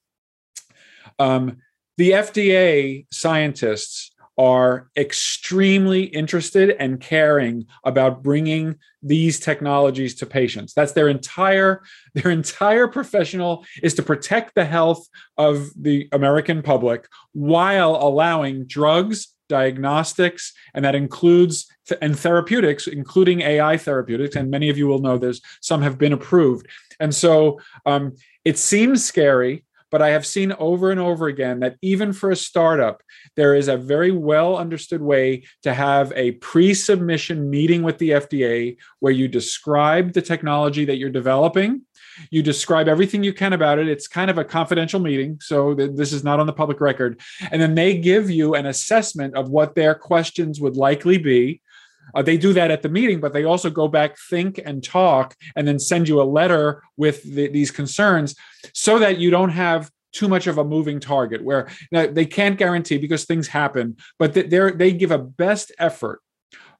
[1.17, 1.57] Um,
[1.97, 10.73] the FDA scientists are extremely interested and caring about bringing these technologies to patients.
[10.73, 17.07] That's their entire their entire professional is to protect the health of the american public
[17.33, 21.67] while allowing drugs diagnostics and that includes
[22.01, 26.13] and therapeutics including ai therapeutics and many of you will know there's some have been
[26.13, 26.67] approved.
[26.99, 31.77] And so um, it seems scary but I have seen over and over again that
[31.81, 33.01] even for a startup,
[33.37, 38.09] there is a very well understood way to have a pre submission meeting with the
[38.09, 41.83] FDA where you describe the technology that you're developing.
[42.29, 43.87] You describe everything you can about it.
[43.87, 47.21] It's kind of a confidential meeting, so this is not on the public record.
[47.49, 51.61] And then they give you an assessment of what their questions would likely be.
[52.13, 55.35] Uh, they do that at the meeting, but they also go back, think, and talk,
[55.55, 58.35] and then send you a letter with the, these concerns
[58.73, 62.97] so that you don't have too much of a moving target where they can't guarantee
[62.97, 66.21] because things happen, but they they give a best effort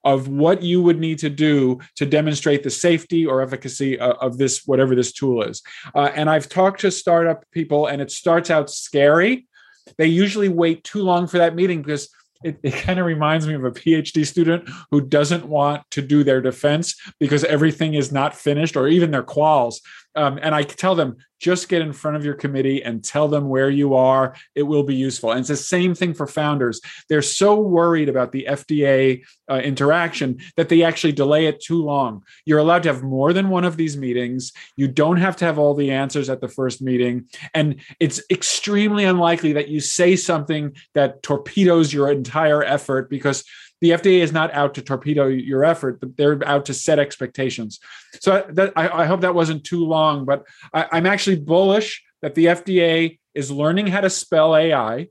[0.05, 4.37] of what you would need to do to demonstrate the safety or efficacy of, of
[4.37, 5.63] this whatever this tool is.
[5.95, 9.47] Uh, and I've talked to startup people, and it starts out scary.
[9.97, 12.09] They usually wait too long for that meeting because
[12.43, 16.23] it, it kind of reminds me of a PhD student who doesn't want to do
[16.23, 19.79] their defense because everything is not finished or even their quals.
[20.15, 23.49] Um, and I tell them, just get in front of your committee and tell them
[23.49, 24.35] where you are.
[24.55, 25.31] It will be useful.
[25.31, 26.79] And it's the same thing for founders.
[27.09, 32.23] They're so worried about the FDA uh, interaction that they actually delay it too long.
[32.45, 34.53] You're allowed to have more than one of these meetings.
[34.75, 37.25] You don't have to have all the answers at the first meeting.
[37.53, 43.43] And it's extremely unlikely that you say something that torpedoes your entire effort because
[43.85, 47.79] the FDA is not out to torpedo your effort, but they're out to set expectations.
[48.19, 50.43] So that, I, I hope that wasn't too long, but
[50.73, 55.09] I, I'm actually bullish that the FDA is learning how to spell AI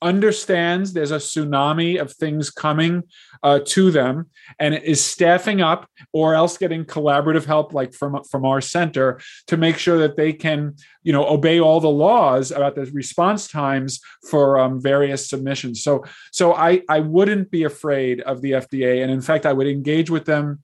[0.00, 3.02] understands there's a tsunami of things coming
[3.42, 4.26] uh, to them
[4.58, 9.56] and is staffing up or else getting collaborative help like from from our center to
[9.56, 14.00] make sure that they can you know obey all the laws about the response times
[14.30, 15.82] for um, various submissions.
[15.82, 19.66] So so i i wouldn't be afraid of the fda and in fact i would
[19.66, 20.60] engage with them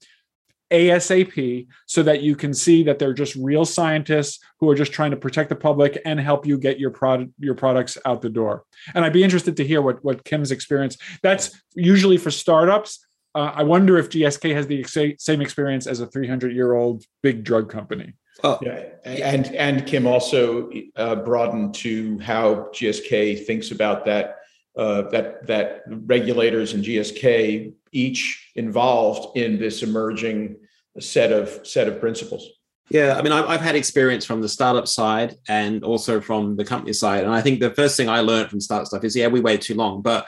[0.71, 5.11] ASAP so that you can see that they're just real scientists who are just trying
[5.11, 8.65] to protect the public and help you get your product your products out the door.
[8.95, 10.97] And I'd be interested to hear what what Kim's experience.
[11.23, 13.07] That's usually for startups.
[13.35, 17.45] Uh, I wonder if GSK has the same experience as a 300 year old big
[17.45, 18.15] drug company.
[18.43, 18.59] Oh.
[18.63, 24.39] Yeah, and and Kim also uh, broadened to how GSK thinks about that
[24.77, 30.57] uh, that that regulators and GSK each involved in this emerging
[31.01, 32.49] set of set of principles.
[32.91, 36.93] Yeah, I mean, I've, had experience from the startup side and also from the company
[36.93, 39.41] side, and I think the first thing I learned from startup stuff is, yeah, we
[39.41, 40.27] wait too long, but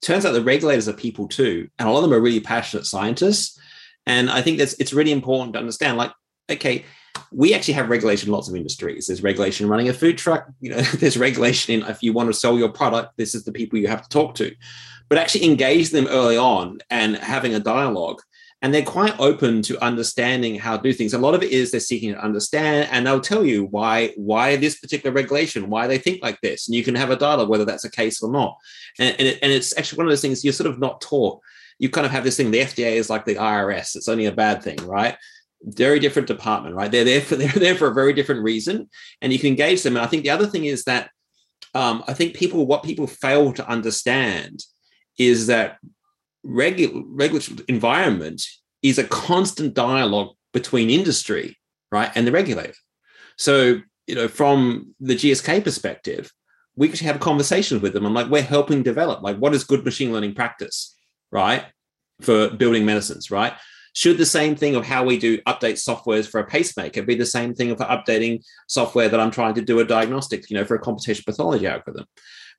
[0.00, 2.86] turns out the regulators are people too, and a lot of them are really passionate
[2.86, 3.60] scientists,
[4.06, 5.98] and I think that's it's really important to understand.
[5.98, 6.12] Like,
[6.50, 6.86] okay,
[7.32, 9.06] we actually have regulation in lots of industries.
[9.06, 10.48] There's regulation running a food truck.
[10.60, 13.52] You know, there's regulation in if you want to sell your product, this is the
[13.52, 14.54] people you have to talk to.
[15.10, 18.22] But actually engage them early on and having a dialogue.
[18.62, 21.14] And they're quite open to understanding how to do things.
[21.14, 24.56] A lot of it is they're seeking to understand, and they'll tell you why why
[24.56, 27.64] this particular regulation, why they think like this, and you can have a dialogue whether
[27.64, 28.56] that's a case or not.
[28.98, 31.40] And and, it, and it's actually one of those things you're sort of not taught.
[31.78, 32.50] You kind of have this thing.
[32.50, 33.96] The FDA is like the IRS.
[33.96, 35.16] It's only a bad thing, right?
[35.62, 36.90] very different department, right?
[36.90, 38.88] They're there for they're there for a very different reason,
[39.20, 39.96] and you can engage them.
[39.96, 41.10] And I think the other thing is that
[41.74, 44.64] um, I think people what people fail to understand
[45.20, 45.78] is that
[46.44, 48.42] regu- regulatory environment
[48.82, 51.58] is a constant dialogue between industry,
[51.92, 52.74] right, and the regulator.
[53.36, 56.32] So you know, from the GSK perspective,
[56.74, 58.06] we actually have conversations with them.
[58.06, 60.96] I'm like, we're helping develop like what is good machine learning practice,
[61.30, 61.66] right,
[62.22, 63.52] for building medicines, right?
[63.92, 67.26] Should the same thing of how we do update softwares for a pacemaker be the
[67.26, 70.76] same thing for updating software that I'm trying to do a diagnostic, you know, for
[70.76, 72.06] a computational pathology algorithm,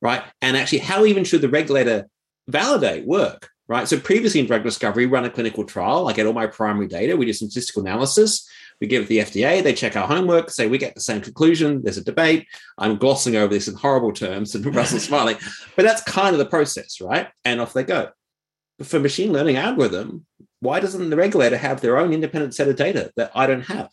[0.02, 0.24] right?
[0.42, 2.08] And actually, how even should the regulator
[2.48, 3.88] validate work, right?
[3.88, 6.08] So previously in drug discovery, run a clinical trial.
[6.08, 7.18] I get all my primary data.
[7.18, 8.48] We do some statistical analysis.
[8.82, 11.84] We give it the FDA, they check our homework, say we get the same conclusion.
[11.84, 12.48] There's a debate.
[12.80, 15.38] I'm glossing over this in horrible terms and Russell's smiling,
[15.76, 17.28] but that's kind of the process, right?
[17.46, 18.10] And off they go.
[18.80, 20.26] But for machine learning algorithm,
[20.62, 23.90] why doesn't the regulator have their own independent set of data that I don't have?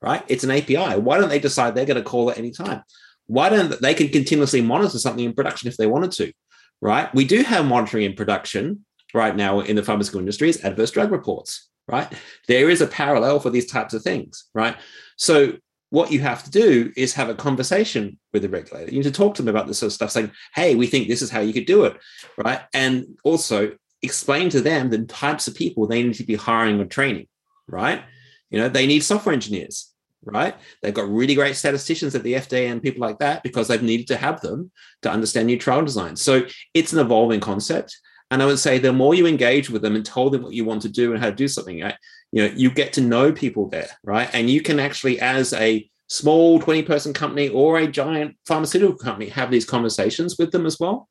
[0.00, 0.24] Right?
[0.28, 0.98] It's an API.
[0.98, 2.82] Why don't they decide they're going to call at any time?
[3.26, 6.32] Why don't they can continuously monitor something in production if they wanted to?
[6.80, 7.14] Right?
[7.14, 11.10] We do have monitoring in production right now in the pharmaceutical industry is adverse drug
[11.10, 12.12] reports right?
[12.46, 14.76] There is a parallel for these types of things, right?
[15.16, 15.54] So
[15.90, 18.90] what you have to do is have a conversation with the regulator.
[18.90, 21.08] You need to talk to them about this sort of stuff, saying, hey, we think
[21.08, 21.96] this is how you could do it,
[22.38, 22.60] right?
[22.72, 26.86] And also explain to them the types of people they need to be hiring or
[26.86, 27.26] training,
[27.66, 28.02] right?
[28.50, 29.89] You know, they need software engineers,
[30.24, 30.54] right?
[30.82, 34.06] They've got really great statisticians at the FDA and people like that because they've needed
[34.08, 34.70] to have them
[35.02, 36.16] to understand new trial design.
[36.16, 36.42] So
[36.74, 37.98] it's an evolving concept.
[38.30, 40.64] And I would say the more you engage with them and tell them what you
[40.64, 41.96] want to do and how to do something, right,
[42.32, 44.30] you know, you get to know people there, right?
[44.32, 49.28] And you can actually, as a small 20 person company or a giant pharmaceutical company,
[49.30, 51.08] have these conversations with them as well,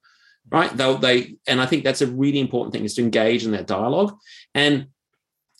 [0.49, 0.75] right?
[0.75, 3.67] They'll, they, and I think that's a really important thing is to engage in that
[3.67, 4.15] dialogue.
[4.55, 4.87] And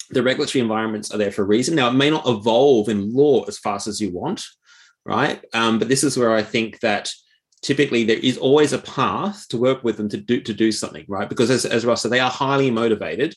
[0.10, 1.76] the regulatory environments are there for a reason.
[1.76, 4.44] Now, it may not evolve in law as fast as you want,
[5.06, 5.44] right?
[5.54, 7.12] Um, but this is where I think that
[7.62, 11.06] typically there is always a path to work with them to do to do something,
[11.08, 11.30] right?
[11.30, 13.36] Because as, as Russ said, they are highly motivated,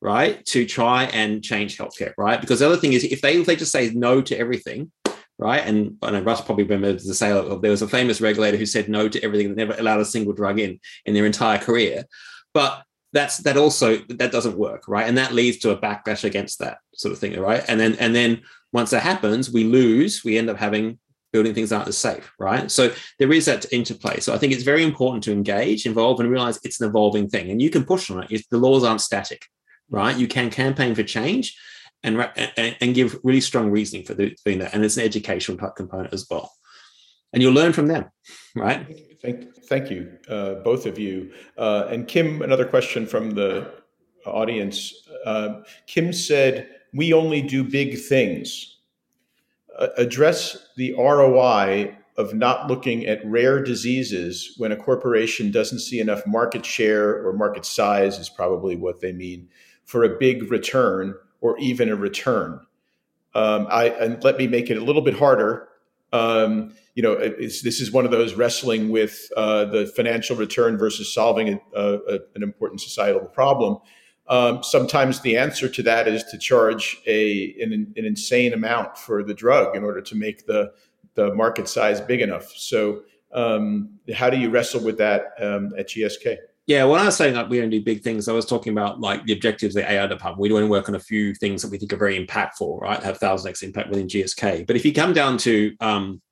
[0.00, 2.40] right, to try and change healthcare, right?
[2.40, 4.90] Because the other thing is if they if they just say no to everything,
[5.38, 5.64] right?
[5.64, 8.66] And I know Russ probably remembers the sale of there was a famous regulator who
[8.66, 12.04] said no to everything that never allowed a single drug in in their entire career.
[12.52, 15.08] But that's that also that doesn't work, right?
[15.08, 17.64] And that leads to a backlash against that sort of thing, right?
[17.68, 18.42] And then and then
[18.72, 20.98] once that happens, we lose, we end up having
[21.32, 22.70] building things aren't as safe, right?
[22.70, 24.20] So there is that interplay.
[24.20, 27.50] So I think it's very important to engage, involve, and realize it's an evolving thing,
[27.50, 28.30] and you can push on it.
[28.30, 29.46] If the laws aren't static,
[29.88, 30.16] right?
[30.16, 31.56] You can campaign for change,
[32.02, 35.76] and and, and give really strong reasoning for doing that, and it's an educational type
[35.76, 36.52] component as well.
[37.32, 38.10] And you'll learn from them,
[38.56, 38.86] right?
[39.22, 41.32] Thank, thank you, uh, both of you.
[41.56, 43.70] Uh, and Kim, another question from the
[44.26, 44.92] audience.
[45.24, 48.76] Uh, Kim said, "We only do big things."
[49.96, 56.26] address the ROI of not looking at rare diseases when a corporation doesn't see enough
[56.26, 59.48] market share or market size is probably what they mean
[59.84, 62.60] for a big return or even a return.
[63.34, 65.68] Um, I and let me make it a little bit harder.
[66.12, 71.12] Um, you know, this is one of those wrestling with uh, the financial return versus
[71.14, 73.78] solving a, a, an important societal problem.
[74.28, 79.24] Um, sometimes the answer to that is to charge a an, an, insane amount for
[79.24, 80.72] the drug in order to make the
[81.14, 82.52] the market size big enough.
[82.54, 86.36] So, um, how do you wrestle with that um, at GSK?
[86.66, 89.00] Yeah, when I was saying that we don't do big things, I was talking about
[89.00, 90.40] like the objectives of the AI department.
[90.40, 93.02] We to work on a few things that we think are very impactful, right?
[93.02, 94.66] Have thousand x impact within GSK.
[94.66, 96.22] But if you come down to um,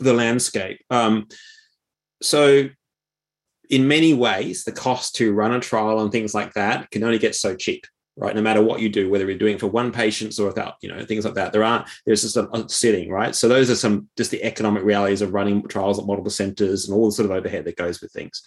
[0.00, 1.28] the landscape, um,
[2.22, 2.68] so
[3.70, 7.18] in many ways, the cost to run a trial and things like that can only
[7.18, 8.34] get so cheap, right?
[8.34, 10.88] No matter what you do, whether you're doing it for one patient or without, you
[10.88, 13.34] know, things like that, there aren't, there's just a sitting, right?
[13.34, 16.96] So those are some just the economic realities of running trials at multiple centers and
[16.96, 18.42] all the sort of overhead that goes with things.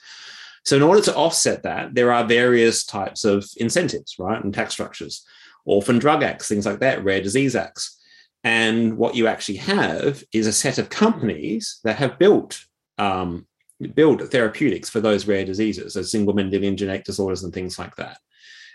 [0.68, 4.44] So in order to offset that, there are various types of incentives, right?
[4.44, 5.26] And tax structures,
[5.64, 7.98] orphan drug acts, things like that, rare disease acts.
[8.44, 12.66] And what you actually have is a set of companies that have built
[12.98, 13.48] um,
[13.96, 18.18] build therapeutics for those rare diseases, as single Mendelian genetic disorders and things like that.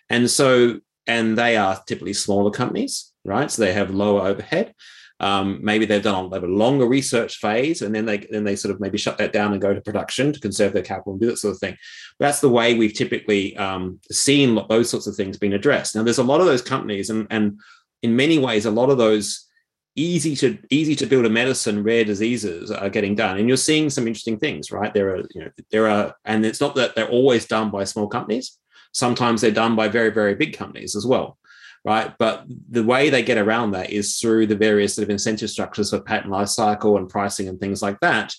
[0.08, 3.50] And so, and they are typically smaller companies, right?
[3.50, 4.74] So they have lower overhead.
[5.22, 8.56] Um, maybe they've done they have a longer research phase, and then they then they
[8.56, 11.20] sort of maybe shut that down and go to production to conserve their capital and
[11.20, 11.76] do that sort of thing.
[12.18, 15.94] That's the way we've typically um, seen those sorts of things being addressed.
[15.94, 17.60] Now, there's a lot of those companies, and and
[18.02, 19.48] in many ways, a lot of those
[19.94, 23.90] easy to easy to build a medicine rare diseases are getting done and you're seeing
[23.90, 27.10] some interesting things right there are you know there are and it's not that they're
[27.10, 28.58] always done by small companies
[28.92, 31.36] sometimes they're done by very very big companies as well
[31.84, 32.14] right?
[32.18, 35.90] But the way they get around that is through the various sort of incentive structures
[35.90, 38.34] for patent life cycle and pricing and things like that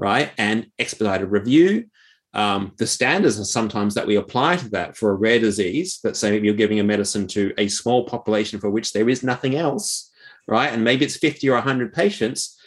[0.00, 0.30] right?
[0.38, 1.86] And expedited review.
[2.32, 6.16] Um, the standards are sometimes that we apply to that for a rare disease that
[6.16, 10.08] say you're giving a medicine to a small population for which there is nothing else
[10.48, 10.72] right?
[10.72, 12.58] And maybe it's 50 or 100 patients,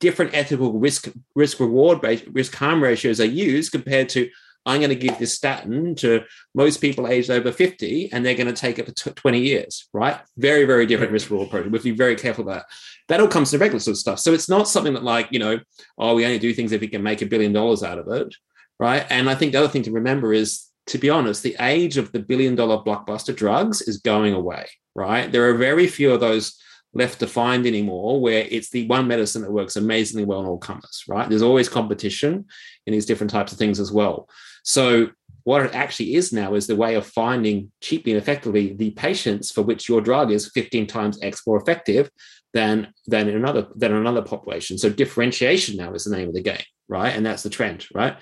[0.00, 4.28] different ethical risk risk reward risk harm ratios are used compared to
[4.66, 6.22] I'm going to give this statin to
[6.54, 10.18] most people aged over 50 and they're going to take it for 20 years, right?
[10.36, 11.66] Very, very different risk reward approach.
[11.66, 12.66] We have to be very careful about that.
[13.08, 14.18] That all comes to regular sort of stuff.
[14.18, 15.60] So it's not something that like, you know,
[15.96, 18.34] oh, we only do things if we can make a billion dollars out of it,
[18.80, 19.06] right?
[19.08, 22.10] And I think the other thing to remember is, to be honest, the age of
[22.12, 25.30] the billion dollar blockbuster drugs is going away, right?
[25.30, 26.60] There are very few of those
[26.96, 30.58] left to find anymore where it's the one medicine that works amazingly well in all
[30.58, 31.28] comers, right?
[31.28, 32.46] There's always competition
[32.86, 34.28] in these different types of things as well.
[34.66, 35.10] So
[35.44, 39.52] what it actually is now is the way of finding cheaply and effectively the patients
[39.52, 42.10] for which your drug is 15 times X more effective
[42.52, 44.76] than than in another than another population.
[44.76, 47.14] So differentiation now is the name of the game, right?
[47.14, 48.16] And that's the trend, right?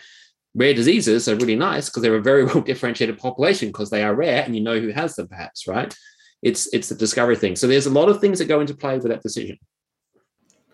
[0.54, 4.14] Rare diseases are really nice because they're a very well differentiated population because they are
[4.14, 5.96] rare and you know who has them, perhaps, right?
[6.42, 7.56] It's it's the discovery thing.
[7.56, 9.58] So there's a lot of things that go into play with that decision.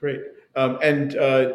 [0.01, 0.21] Great.
[0.57, 1.53] Um, and uh,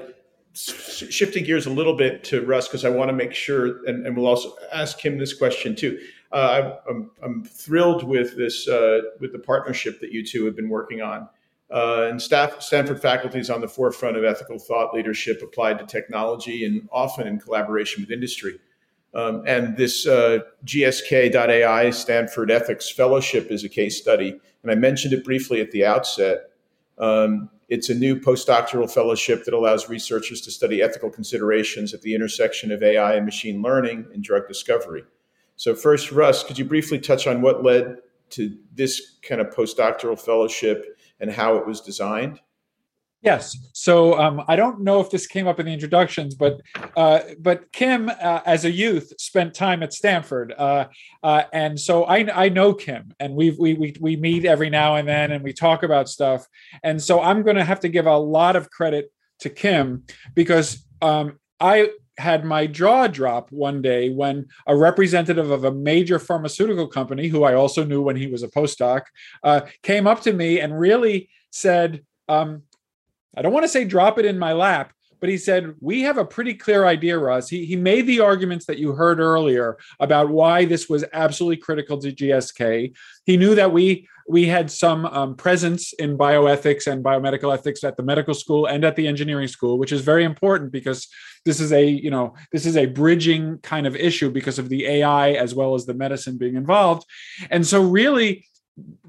[0.55, 4.15] shifting gears a little bit to Russ, because I want to make sure, and, and,
[4.15, 5.99] we'll also ask him this question too.
[6.31, 10.69] Uh, I'm, I'm, thrilled with this, uh, with the partnership that you two have been
[10.69, 11.27] working on.
[11.71, 15.85] Uh, and staff, Stanford faculty is on the forefront of ethical thought leadership applied to
[15.85, 18.59] technology and often in collaboration with industry.
[19.13, 24.39] Um, and this uh, GSK.AI Stanford Ethics Fellowship is a case study.
[24.61, 26.49] And I mentioned it briefly at the outset.
[26.97, 32.13] Um, it's a new postdoctoral fellowship that allows researchers to study ethical considerations at the
[32.13, 35.03] intersection of AI and machine learning in drug discovery.
[35.55, 37.97] So, first, Russ, could you briefly touch on what led
[38.31, 42.39] to this kind of postdoctoral fellowship and how it was designed?
[43.25, 43.57] Yes.
[43.73, 46.61] So um, I don't know if this came up in the introductions, but
[46.95, 50.85] uh, but Kim, uh, as a youth, spent time at Stanford, uh,
[51.23, 54.97] uh and so I, I know Kim, and we we we we meet every now
[54.97, 56.45] and then, and we talk about stuff.
[56.83, 60.03] And so I'm going to have to give a lot of credit to Kim
[60.35, 66.19] because um, I had my jaw drop one day when a representative of a major
[66.19, 69.01] pharmaceutical company, who I also knew when he was a postdoc,
[69.43, 72.03] uh, came up to me and really said.
[72.27, 72.63] Um,
[73.35, 76.17] I don't want to say drop it in my lap, but he said, We have
[76.17, 77.49] a pretty clear idea, Russ.
[77.49, 81.97] He, he made the arguments that you heard earlier about why this was absolutely critical
[81.99, 82.95] to GSK.
[83.25, 87.95] He knew that we we had some um, presence in bioethics and biomedical ethics at
[87.95, 91.07] the medical school and at the engineering school, which is very important because
[91.43, 94.85] this is a you know this is a bridging kind of issue because of the
[94.85, 97.05] AI as well as the medicine being involved,
[97.49, 98.45] and so really.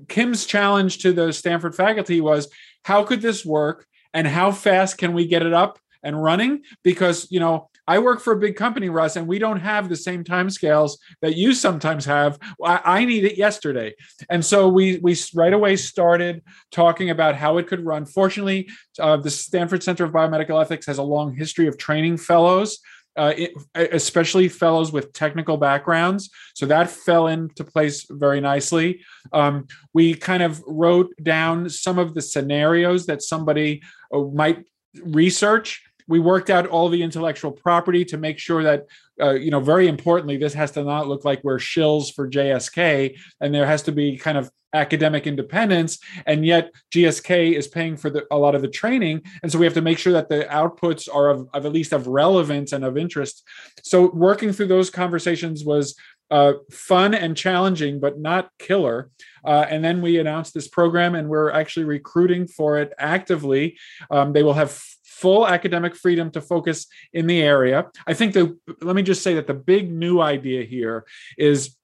[0.06, 2.48] Kim's challenge to the Stanford faculty was
[2.84, 3.84] how could this work
[4.16, 8.20] and how fast can we get it up and running because you know I work
[8.20, 11.54] for a big company, Russ, and we don't have the same time scales that you
[11.54, 12.36] sometimes have.
[12.64, 13.94] I, I, need it yesterday,
[14.28, 16.42] and so we we right away started
[16.72, 18.04] talking about how it could run.
[18.04, 22.80] Fortunately, uh, the Stanford Center of Biomedical Ethics has a long history of training fellows.
[23.16, 26.28] Uh, it, especially fellows with technical backgrounds.
[26.54, 29.00] So that fell into place very nicely.
[29.32, 34.66] Um, we kind of wrote down some of the scenarios that somebody uh, might
[35.02, 38.86] research we worked out all the intellectual property to make sure that
[39.20, 43.16] uh, you know very importantly this has to not look like we're shills for gsk
[43.40, 48.10] and there has to be kind of academic independence and yet gsk is paying for
[48.10, 50.46] the, a lot of the training and so we have to make sure that the
[50.50, 53.42] outputs are of, of at least of relevance and of interest
[53.82, 55.94] so working through those conversations was
[56.30, 59.10] uh, fun and challenging, but not killer.
[59.44, 63.78] Uh, and then we announced this program, and we're actually recruiting for it actively.
[64.10, 64.82] Um, they will have
[65.16, 67.86] full academic freedom to focus in the area.
[68.06, 71.06] I think the let me just say that the big new idea here
[71.38, 71.76] is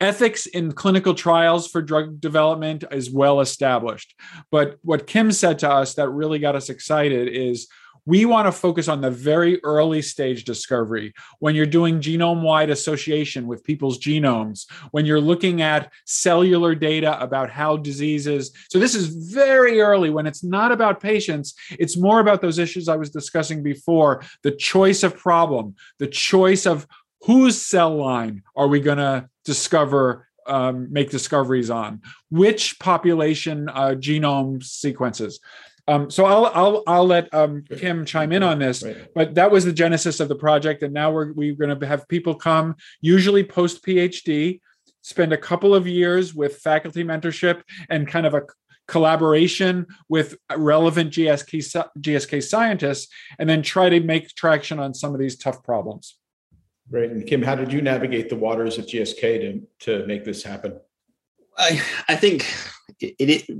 [0.00, 4.14] ethics in clinical trials for drug development is well established.
[4.50, 7.68] But what Kim said to us that really got us excited is
[8.04, 11.12] we want to focus on the very early stage discovery.
[11.38, 17.20] When you're doing genome wide association with people's genomes, when you're looking at cellular data
[17.20, 18.52] about how diseases.
[18.70, 20.10] So, this is very early.
[20.10, 24.22] When it's not about patients, it's more about those issues I was discussing before.
[24.42, 26.86] The choice of problem, the choice of
[27.22, 32.00] whose cell line are we going to discover um, make discoveries on?
[32.30, 35.40] Which population uh, genome sequences
[35.88, 38.96] um, so I'll I'll I'll let um, Kim chime in on this, right.
[39.14, 42.06] but that was the genesis of the project, and now we're we're going to have
[42.08, 44.60] people come, usually post PhD,
[45.02, 48.42] spend a couple of years with faculty mentorship and kind of a
[48.86, 55.18] collaboration with relevant GSK GSK scientists, and then try to make traction on some of
[55.18, 56.16] these tough problems.
[56.90, 60.44] Right, and Kim, how did you navigate the waters of GSK to to make this
[60.44, 60.78] happen?
[61.58, 62.46] I I think
[63.00, 63.58] it, it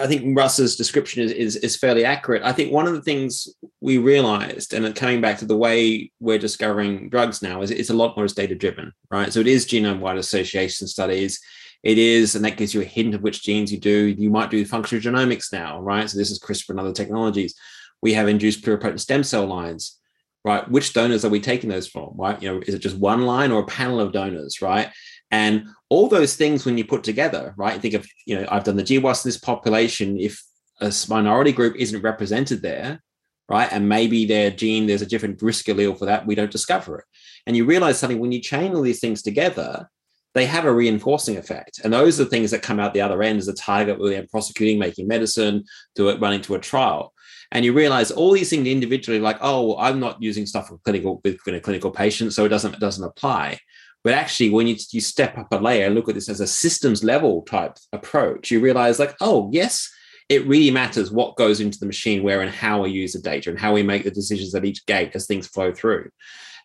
[0.00, 2.42] I think Russ's description is, is, is fairly accurate.
[2.42, 3.46] I think one of the things
[3.80, 7.94] we realized, and coming back to the way we're discovering drugs now, is it's a
[7.94, 9.32] lot more data driven, right?
[9.32, 11.40] So it is genome wide association studies.
[11.84, 14.06] It is, and that gives you a hint of which genes you do.
[14.18, 16.10] You might do functional genomics now, right?
[16.10, 17.54] So this is CRISPR and other technologies.
[18.02, 20.00] We have induced pluripotent stem cell lines,
[20.44, 20.68] right?
[20.68, 22.42] Which donors are we taking those from, right?
[22.42, 24.90] You know, is it just one line or a panel of donors, right?
[25.30, 27.80] And all those things, when you put together, right?
[27.80, 30.18] Think of, you know, I've done the GWAS in this population.
[30.18, 30.42] If
[30.80, 33.00] a minority group isn't represented there,
[33.48, 33.68] right?
[33.70, 37.04] And maybe their gene, there's a different risk allele for that, we don't discover it.
[37.46, 39.88] And you realize something when you chain all these things together,
[40.34, 41.80] they have a reinforcing effect.
[41.84, 44.10] And those are the things that come out the other end as a target where
[44.10, 45.64] they're prosecuting, making medicine,
[45.94, 47.12] to it running to a trial.
[47.52, 50.78] And you realize all these things individually, like, oh, well, I'm not using stuff for
[50.78, 53.60] clinical with clinical patient, so it doesn't it doesn't apply.
[54.04, 56.46] But actually, when you, you step up a layer and look at this as a
[56.46, 59.90] systems level type approach, you realize like, oh, yes,
[60.28, 63.50] it really matters what goes into the machine, where and how we use the data
[63.50, 66.10] and how we make the decisions at each gate as things flow through.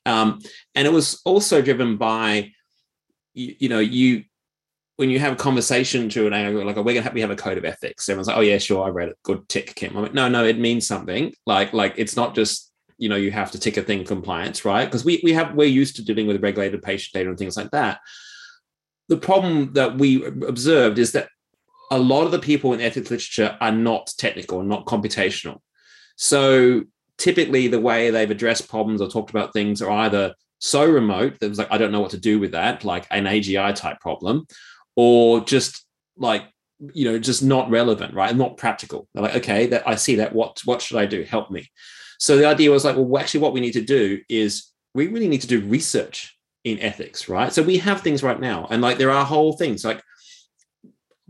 [0.06, 0.42] Um,
[0.76, 2.52] and it was also driven by,
[3.34, 4.26] you, you, know, you
[4.98, 7.36] when you have a conversation to an AI, like we're gonna have, we have a
[7.38, 8.10] code of ethics.
[8.10, 9.18] Everyone's like, oh yeah, sure, I read it.
[9.24, 9.96] Good tick, Kim.
[9.96, 11.34] I'm like, no, no, it means something.
[11.46, 12.68] Like, like it's not just
[13.00, 14.86] you know you have to tick a thing compliance, right?
[14.86, 17.72] Because we we have we're used to dealing with regulated patient data and things like
[17.72, 18.00] that.
[19.08, 21.30] The problem that we observed is that
[21.91, 25.60] a lot of the people in ethics literature are not technical, and not computational.
[26.18, 26.84] So
[27.18, 31.45] typically, the way they've addressed problems or talked about things are either so remote that
[31.47, 34.00] it was like, I don't know what to do with that, like an AGI type
[34.02, 34.45] problem,
[34.95, 35.86] or just
[36.18, 36.43] like,
[36.93, 38.36] you know, just not relevant, right?
[38.36, 39.08] Not practical.
[39.14, 40.34] They're like, okay, that I see that.
[40.34, 41.24] What what should I do?
[41.24, 41.70] Help me.
[42.20, 45.28] So the idea was like, well, actually, what we need to do is we really
[45.28, 47.51] need to do research in ethics, right?
[47.51, 50.03] So we have things right now, and like there are whole things like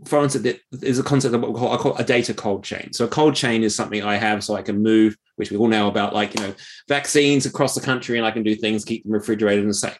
[0.04, 2.92] for instance, there's a concept of what we call, I call a data cold chain.
[2.92, 5.68] So a cold chain is something I have so I can move, which we all
[5.68, 6.54] know about, like you know,
[6.88, 9.98] vaccines across the country, and I can do things, keep them refrigerated and safe.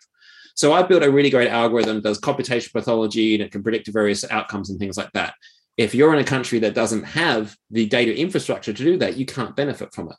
[0.54, 3.88] So I built a really great algorithm that does computational pathology and it can predict
[3.88, 5.34] various outcomes and things like that.
[5.76, 9.24] If you're in a country that doesn't have the data infrastructure to do that, you
[9.24, 10.16] can't benefit from it.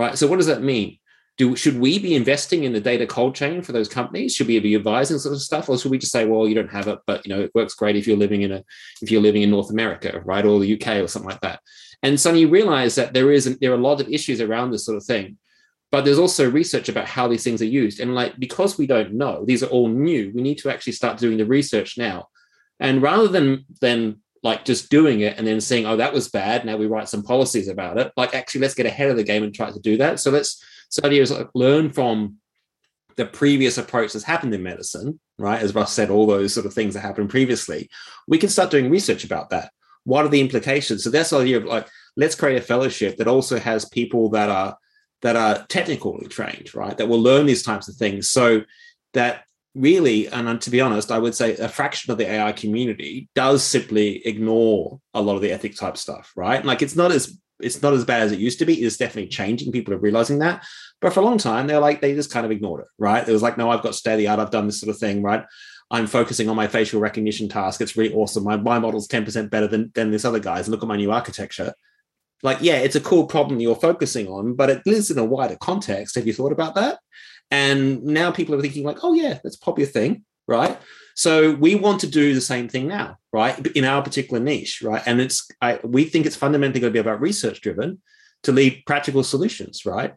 [0.00, 0.16] Right.
[0.16, 0.98] So what does that mean?
[1.40, 4.34] do should we be investing in the data cold chain for those companies?
[4.34, 6.70] Should we be advising sort of stuff, or should we just say, well, you don't
[6.70, 8.62] have it, but you know it works great if you're living in a
[9.00, 11.60] if you're living in North America, right, or the UK or something like that?
[12.02, 14.84] And suddenly you realize that there is there are a lot of issues around this
[14.84, 15.38] sort of thing,
[15.90, 19.14] but there's also research about how these things are used, and like because we don't
[19.14, 20.32] know, these are all new.
[20.34, 22.28] We need to actually start doing the research now,
[22.78, 26.64] and rather than than like just doing it and then saying, oh, that was bad.
[26.64, 28.12] Now we write some policies about it.
[28.16, 30.20] Like actually, let's get ahead of the game and try to do that.
[30.20, 32.36] So let's so idea is like learn from
[33.16, 35.60] the previous approach that's happened in medicine, right?
[35.60, 37.90] As Russ said, all those sort of things that happened previously.
[38.26, 39.72] We can start doing research about that.
[40.04, 41.04] What are the implications?
[41.04, 41.86] So that's the idea of like,
[42.16, 44.76] let's create a fellowship that also has people that are
[45.22, 46.96] that are technically trained, right?
[46.96, 48.30] That will learn these types of things.
[48.30, 48.62] So
[49.12, 49.44] that
[49.74, 53.62] really, and to be honest, I would say a fraction of the AI community does
[53.62, 56.64] simply ignore a lot of the ethic type stuff, right?
[56.64, 58.74] Like it's not as it's not as bad as it used to be.
[58.82, 59.72] It's definitely changing.
[59.72, 60.64] People are realizing that.
[61.00, 63.26] But for a long time, they're like, they just kind of ignored it, right?
[63.26, 64.40] It was like, no, I've got state of the art.
[64.40, 65.44] I've done this sort of thing, right?
[65.90, 67.80] I'm focusing on my facial recognition task.
[67.80, 68.44] It's really awesome.
[68.44, 70.68] My, my model's 10% better than, than this other guy's.
[70.68, 71.74] Look at my new architecture.
[72.42, 75.56] Like, yeah, it's a cool problem you're focusing on, but it lives in a wider
[75.60, 76.14] context.
[76.14, 77.00] Have you thought about that?
[77.50, 80.78] And now people are thinking, like, oh, yeah, that's probably a thing, right?
[81.14, 83.66] So we want to do the same thing now, right?
[83.76, 85.02] In our particular niche, right?
[85.06, 88.00] And it's I, we think it's fundamentally going to be about research driven
[88.44, 90.14] to lead practical solutions, right?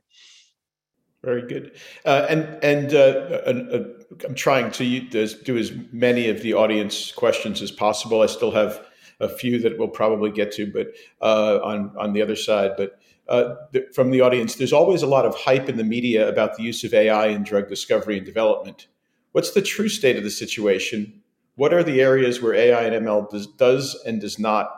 [1.24, 1.78] Very good.
[2.06, 3.84] Uh, and and uh, uh,
[4.26, 8.22] I'm trying to do as many of the audience questions as possible.
[8.22, 8.86] I still have
[9.20, 10.88] a few that we'll probably get to, but
[11.22, 13.00] uh, on on the other side, but.
[13.28, 13.56] Uh,
[13.94, 16.84] from the audience, there's always a lot of hype in the media about the use
[16.84, 18.88] of AI in drug discovery and development.
[19.32, 21.22] What's the true state of the situation?
[21.56, 24.70] What are the areas where AI and ML does, does and does not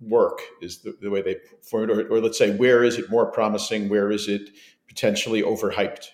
[0.00, 0.40] work?
[0.62, 3.30] Is the, the way they form it, or, or let's say, where is it more
[3.30, 3.88] promising?
[3.88, 4.50] Where is it
[4.86, 6.08] potentially overhyped?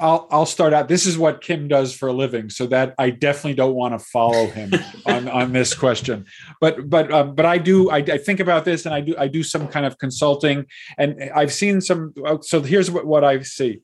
[0.00, 0.88] I'll I'll start out.
[0.88, 4.04] This is what Kim does for a living, so that I definitely don't want to
[4.04, 4.72] follow him
[5.06, 6.26] on, on this question.
[6.60, 7.90] But but um, but I do.
[7.90, 10.66] I, I, think about this, and I do I do some kind of consulting,
[10.98, 12.12] and I've seen some.
[12.42, 13.82] So here's what what I see.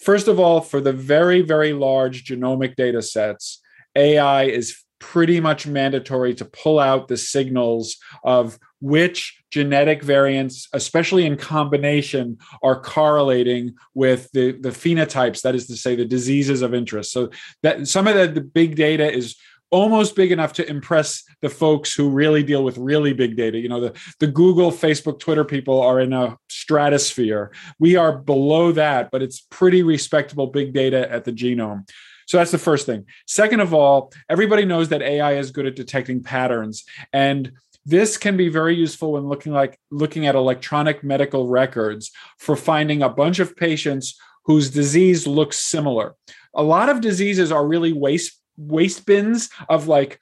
[0.00, 3.60] First of all, for the very, very large genomic data sets,
[3.94, 11.26] AI is pretty much mandatory to pull out the signals of which genetic variants, especially
[11.26, 16.72] in combination, are correlating with the, the phenotypes, that is to say, the diseases of
[16.72, 17.12] interest.
[17.12, 17.30] So
[17.62, 19.36] that some of the, the big data is
[19.70, 23.58] almost big enough to impress the folks who really deal with really big data.
[23.58, 27.52] You know, the, the Google, Facebook, Twitter people are in a stratosphere.
[27.78, 31.88] We are below that, but it's pretty respectable big data at the genome.
[32.26, 33.04] So that's the first thing.
[33.26, 36.84] Second of all, everybody knows that AI is good at detecting patterns.
[37.12, 37.52] And
[37.84, 43.02] this can be very useful when looking like looking at electronic medical records for finding
[43.02, 46.14] a bunch of patients whose disease looks similar.
[46.54, 50.20] a lot of diseases are really waste waste bins of like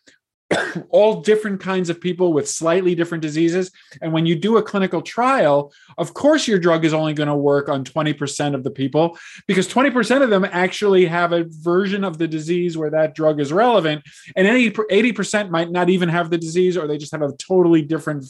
[0.90, 3.70] all different kinds of people with slightly different diseases.
[4.02, 7.34] And when you do a clinical trial, of course, your drug is only going to
[7.34, 12.18] work on 20% of the people because 20% of them actually have a version of
[12.18, 14.02] the disease where that drug is relevant.
[14.36, 18.24] And 80% might not even have the disease or they just have a totally different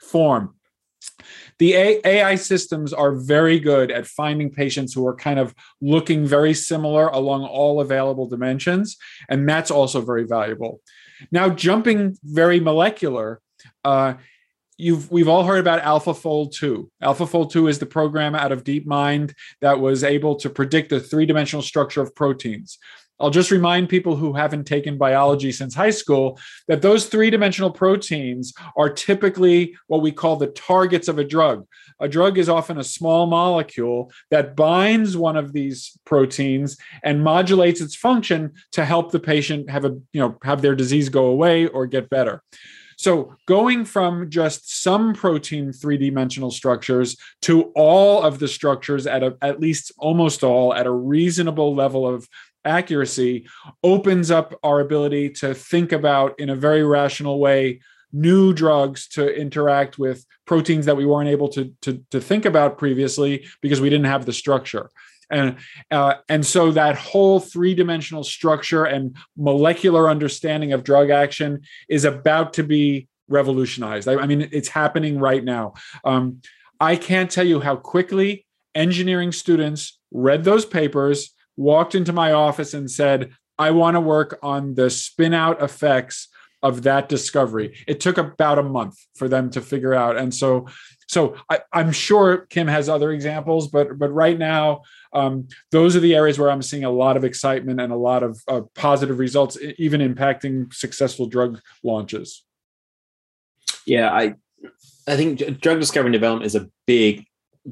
[0.00, 0.54] form.
[1.58, 6.52] The AI systems are very good at finding patients who are kind of looking very
[6.52, 8.96] similar along all available dimensions.
[9.28, 10.80] And that's also very valuable.
[11.30, 13.40] Now, jumping very molecular,
[13.84, 14.14] uh,
[14.76, 16.90] you've we've all heard about AlphaFold 2.
[17.02, 21.62] AlphaFold 2 is the program out of DeepMind that was able to predict the three-dimensional
[21.62, 22.78] structure of proteins.
[23.20, 27.70] I'll just remind people who haven't taken biology since high school that those three dimensional
[27.70, 31.66] proteins are typically what we call the targets of a drug.
[32.00, 37.80] A drug is often a small molecule that binds one of these proteins and modulates
[37.80, 41.66] its function to help the patient have a you know have their disease go away
[41.66, 42.42] or get better.
[42.96, 49.22] So, going from just some protein three dimensional structures to all of the structures at
[49.22, 52.28] a, at least almost all at a reasonable level of
[52.64, 53.46] accuracy
[53.82, 57.80] opens up our ability to think about in a very rational way
[58.12, 62.78] new drugs to interact with proteins that we weren't able to, to, to think about
[62.78, 64.88] previously because we didn't have the structure.
[65.30, 65.56] And
[65.90, 72.52] uh, and so that whole three-dimensional structure and molecular understanding of drug action is about
[72.54, 74.06] to be revolutionized.
[74.06, 75.74] I, I mean it's happening right now.
[76.04, 76.40] Um,
[76.80, 82.74] i can't tell you how quickly engineering students read those papers walked into my office
[82.74, 86.28] and said, I want to work on the spin out effects
[86.62, 87.76] of that discovery.
[87.86, 90.16] It took about a month for them to figure out.
[90.16, 90.66] And so,
[91.06, 94.82] so I, am sure Kim has other examples, but but right now,
[95.12, 98.22] um, those are the areas where I'm seeing a lot of excitement and a lot
[98.22, 102.42] of uh, positive results, even impacting successful drug launches.
[103.86, 104.34] Yeah, I
[105.06, 107.26] I think drug discovery and development is a big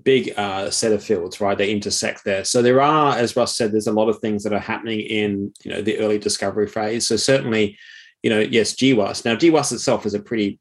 [0.05, 1.57] big uh, set of fields, right?
[1.57, 2.45] They intersect there.
[2.45, 5.53] So there are, as Russ said, there's a lot of things that are happening in
[5.65, 7.07] you know the early discovery phase.
[7.07, 7.79] So certainly,
[8.23, 9.25] you know, yes, GWAS.
[9.25, 10.59] Now GWAS itself is a pretty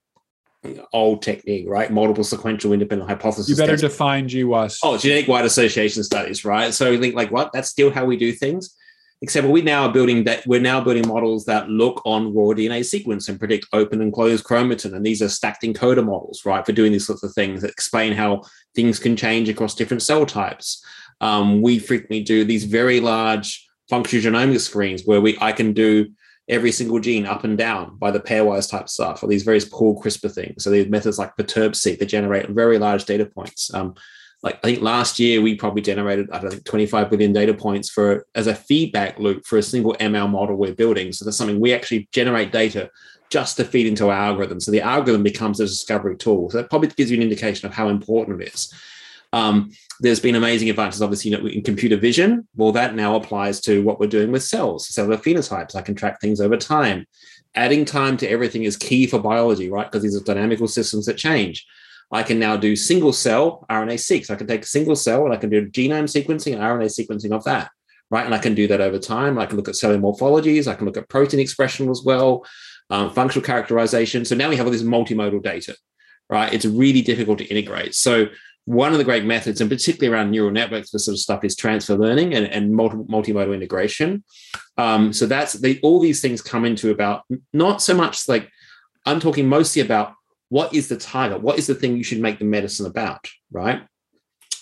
[0.93, 1.91] old technique, right?
[1.91, 3.49] Multiple sequential independent hypothesis.
[3.49, 4.79] You better define GWAS.
[4.83, 6.73] Oh, genetic wide association studies, right?
[6.73, 7.51] So we think like what?
[7.53, 8.75] That's still how we do things
[9.21, 12.83] except we now are building that we're now building models that look on raw DNA
[12.83, 14.93] sequence and predict open and closed chromatin.
[14.93, 18.13] And these are stacked encoder models, right, for doing these sorts of things that explain
[18.13, 18.41] how
[18.75, 20.83] things can change across different cell types.
[21.21, 26.07] Um, we frequently do these very large functional genomic screens where we I can do
[26.49, 30.01] every single gene up and down by the pairwise type stuff or these various pool
[30.01, 30.63] CRISPR things.
[30.63, 33.73] So these methods like Perturb-seq that generate very large data points.
[33.73, 33.93] Um,
[34.43, 37.89] like I think last year we probably generated I don't think 25 billion data points
[37.89, 41.11] for as a feedback loop for a single ML model we're building.
[41.11, 42.89] So that's something we actually generate data
[43.29, 44.59] just to feed into our algorithm.
[44.59, 46.49] So the algorithm becomes a discovery tool.
[46.49, 48.73] So that probably gives you an indication of how important it is.
[49.33, 49.71] Um,
[50.01, 52.47] there's been amazing advances, obviously, you know, in computer vision.
[52.55, 55.75] Well, that now applies to what we're doing with cells, cellular phenotypes.
[55.75, 57.05] I can track things over time.
[57.55, 59.89] Adding time to everything is key for biology, right?
[59.89, 61.65] Because these are dynamical systems that change.
[62.11, 64.25] I can now do single cell RNA seq.
[64.25, 66.87] So I can take a single cell and I can do genome sequencing and RNA
[66.87, 67.71] sequencing of that,
[68.09, 68.25] right?
[68.25, 69.37] And I can do that over time.
[69.37, 70.67] I can look at cellular morphologies.
[70.67, 72.45] I can look at protein expression as well,
[72.89, 74.25] um, functional characterization.
[74.25, 75.75] So now we have all this multimodal data,
[76.29, 76.53] right?
[76.53, 77.95] It's really difficult to integrate.
[77.95, 78.27] So
[78.65, 81.55] one of the great methods, and particularly around neural networks, this sort of stuff, is
[81.55, 84.23] transfer learning and, and multi, multimodal integration.
[84.77, 88.51] Um, so that's they, all these things come into about not so much like
[89.05, 90.13] I'm talking mostly about
[90.51, 91.41] what is the target?
[91.41, 93.25] What is the thing you should make the medicine about?
[93.51, 93.83] Right.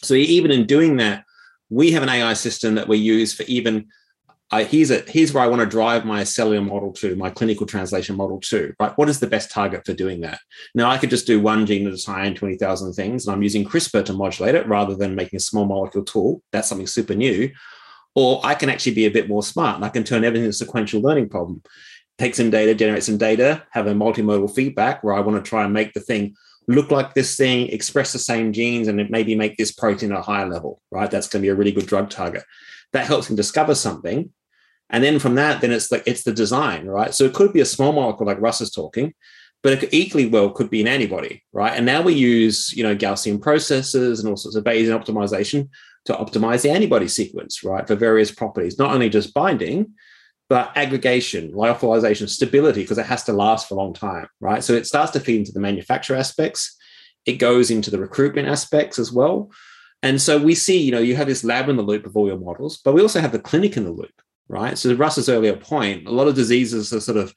[0.03, 1.25] So even in doing that,
[1.71, 3.87] we have an AI system that we use for even.
[4.51, 7.65] Uh, here's a here's where I want to drive my cellular model to, my clinical
[7.65, 8.71] translation model to.
[8.79, 10.39] Right, what is the best target for doing that?
[10.75, 13.43] Now I could just do one gene at a time, twenty thousand things, and I'm
[13.43, 16.43] using CRISPR to modulate it rather than making a small molecule tool.
[16.51, 17.49] That's something super new.
[18.13, 20.51] Or I can actually be a bit more smart, and I can turn everything into
[20.51, 21.63] a sequential learning problem
[22.19, 25.63] take some data, generate some data, have a multimodal feedback where I want to try
[25.63, 26.35] and make the thing
[26.67, 30.21] look like this thing, express the same genes, and maybe make this protein at a
[30.21, 31.09] higher level, right?
[31.09, 32.43] That's going to be a really good drug target.
[32.93, 34.31] That helps him discover something.
[34.89, 37.13] And then from that, then it's like it's the design, right?
[37.13, 39.13] So it could be a small molecule like Russ is talking,
[39.63, 41.73] but it could equally well could be an antibody, right?
[41.73, 45.69] And now we use, you know, Gaussian processes and all sorts of Bayesian optimization
[46.05, 49.93] to optimize the antibody sequence, right, for various properties, not only just binding,
[50.49, 54.63] but aggregation, lyophilization, stability, because it has to last for a long time, right?
[54.63, 56.75] So it starts to feed into the manufacture aspects.
[57.25, 59.51] It goes into the recruitment aspects as well.
[60.01, 62.27] And so we see, you know, you have this lab in the loop of all
[62.27, 64.77] your models, but we also have the clinic in the loop, right?
[64.77, 67.33] So Russ's earlier point, a lot of diseases are sort of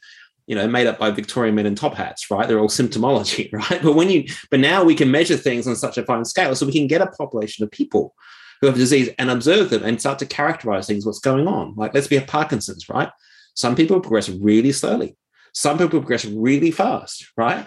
[0.46, 2.48] you know made up by Victorian men in top hats, right?
[2.48, 3.82] They're all symptomology, right?
[3.82, 6.66] But when you but now we can measure things on such a fine scale, so
[6.66, 8.14] we can get a population of people
[8.62, 11.74] who have disease and observe them and start to characterize things, what's going on.
[11.76, 13.10] Like let's be a Parkinson's, right?
[13.54, 15.16] Some people progress really slowly.
[15.52, 17.66] Some people progress really fast, right?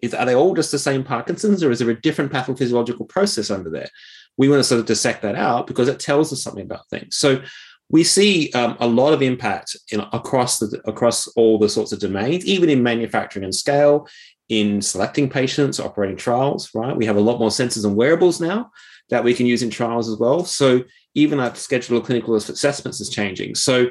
[0.00, 3.50] Is, are they all just the same Parkinson's or is there a different pathophysiological process
[3.50, 3.88] under there?
[4.36, 7.16] We want to sort of dissect that out because it tells us something about things.
[7.16, 7.42] So
[7.90, 11.98] we see um, a lot of impact in, across the across all the sorts of
[11.98, 14.06] domains, even in manufacturing and scale,
[14.48, 16.70] in selecting patients, operating trials.
[16.74, 18.70] Right, we have a lot more sensors and wearables now
[19.10, 20.44] that we can use in trials as well.
[20.44, 20.84] So
[21.14, 23.54] even our schedule of clinical assessments is changing.
[23.54, 23.86] So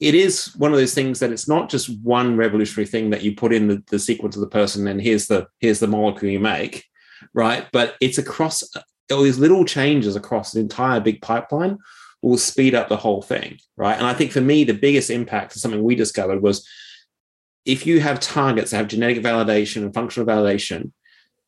[0.00, 3.34] it is one of those things that it's not just one revolutionary thing that you
[3.34, 6.40] put in the, the sequence of the person and here's the here's the molecule you
[6.40, 6.84] make,
[7.32, 7.66] right?
[7.72, 8.62] But it's across
[9.10, 11.78] all these little changes across an entire big pipeline
[12.22, 13.96] will speed up the whole thing, right?
[13.96, 16.66] And I think for me, the biggest impact of something we discovered was
[17.64, 20.92] if you have targets that have genetic validation and functional validation,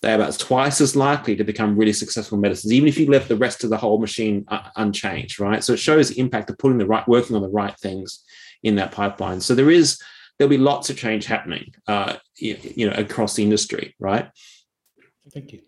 [0.01, 3.37] they're about twice as likely to become really successful medicines, even if you left the
[3.37, 4.47] rest of the whole machine
[4.77, 5.65] unchanged, right?
[5.65, 8.23] So it shows the impact of putting the right, working on the right things
[8.63, 9.41] in that pipeline.
[9.41, 10.01] So there is,
[10.39, 14.31] there'll be lots of change happening, uh, you, you know, across the industry, right?
[15.33, 15.61] Thank you.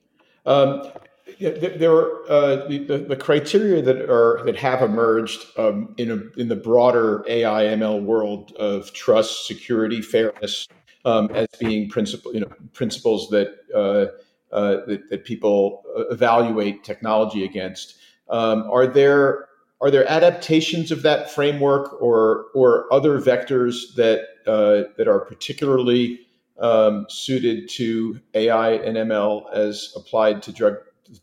[0.46, 0.92] Um,
[1.40, 6.48] there are uh, the, the criteria that are that have emerged um, in a, in
[6.48, 10.68] the broader AI ML world of trust, security, fairness
[11.04, 14.06] um, as being principle you know principles that, uh,
[14.54, 17.96] uh, that that, people evaluate technology against.
[18.28, 19.48] Um, are there
[19.80, 26.20] are there adaptations of that framework or or other vectors that uh, that are particularly
[26.58, 30.74] um, suited to AI and ML as applied to drug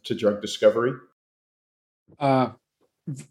[0.04, 0.94] to drug discovery?
[2.20, 2.50] Uh,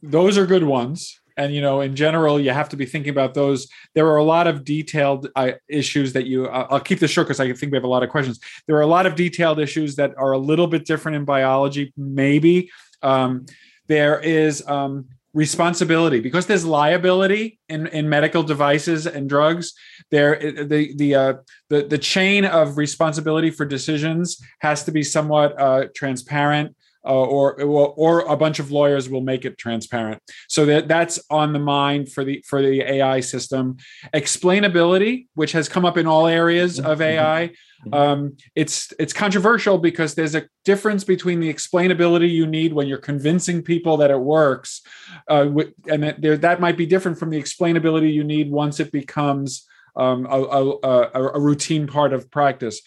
[0.03, 1.20] those are good ones.
[1.37, 3.68] And you know, in general, you have to be thinking about those.
[3.95, 6.47] There are a lot of detailed uh, issues that you.
[6.47, 8.41] Uh, I'll keep this short because I think we have a lot of questions.
[8.66, 11.93] There are a lot of detailed issues that are a little bit different in biology.
[11.97, 12.70] Maybe
[13.03, 13.47] um,
[13.87, 15.07] there is um,
[15.37, 19.74] responsibility because there's liability in, in medical devices and drugs
[20.11, 21.34] there the the uh,
[21.68, 26.74] the the chain of responsibility for decisions has to be somewhat uh, transparent
[27.07, 30.20] uh, or, or, a bunch of lawyers will make it transparent.
[30.48, 33.76] So that that's on the mind for the for the AI system.
[34.12, 37.02] Explainability, which has come up in all areas of mm-hmm.
[37.02, 37.50] AI,
[37.86, 37.94] mm-hmm.
[37.94, 42.98] um, it's it's controversial because there's a difference between the explainability you need when you're
[42.98, 44.82] convincing people that it works,
[45.28, 45.48] uh,
[45.88, 49.66] and that, there, that might be different from the explainability you need once it becomes
[49.97, 50.38] um, a,
[50.82, 52.82] a, a, routine part of practice.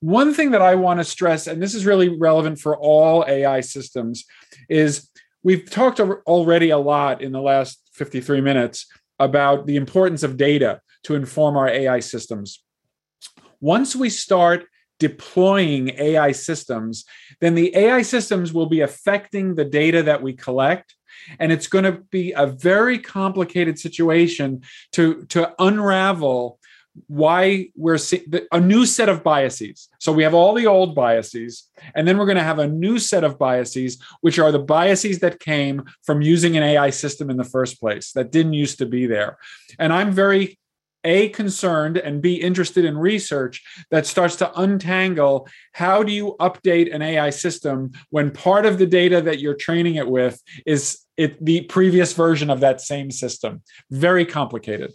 [0.00, 3.60] One thing that I want to stress, and this is really relevant for all AI
[3.60, 4.24] systems,
[4.68, 5.08] is
[5.42, 8.86] we've talked already a lot in the last 53 minutes
[9.18, 12.62] about the importance of data to inform our AI systems.
[13.60, 14.66] Once we start
[14.98, 17.04] deploying AI systems,
[17.40, 20.94] then the AI systems will be affecting the data that we collect
[21.38, 24.62] and it's going to be a very complicated situation
[24.92, 26.58] to to unravel
[27.06, 29.88] why we're seeing a new set of biases.
[30.00, 31.64] So we have all the old biases,
[31.94, 35.20] and then we're going to have a new set of biases, which are the biases
[35.20, 38.86] that came from using an AI system in the first place that didn't used to
[38.86, 39.38] be there.
[39.78, 40.57] And I'm very
[41.04, 46.92] a concerned and be interested in research that starts to untangle how do you update
[46.92, 51.44] an ai system when part of the data that you're training it with is it
[51.44, 53.60] the previous version of that same system.
[53.90, 54.92] Very complicated.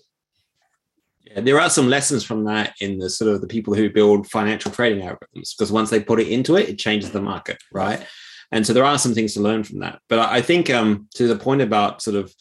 [1.25, 4.27] Yeah, there are some lessons from that in the sort of the people who build
[4.27, 8.05] financial trading algorithms because once they put it into it it changes the market right?
[8.51, 9.99] And so there are some things to learn from that.
[10.09, 12.33] But i think um, to the point about sort of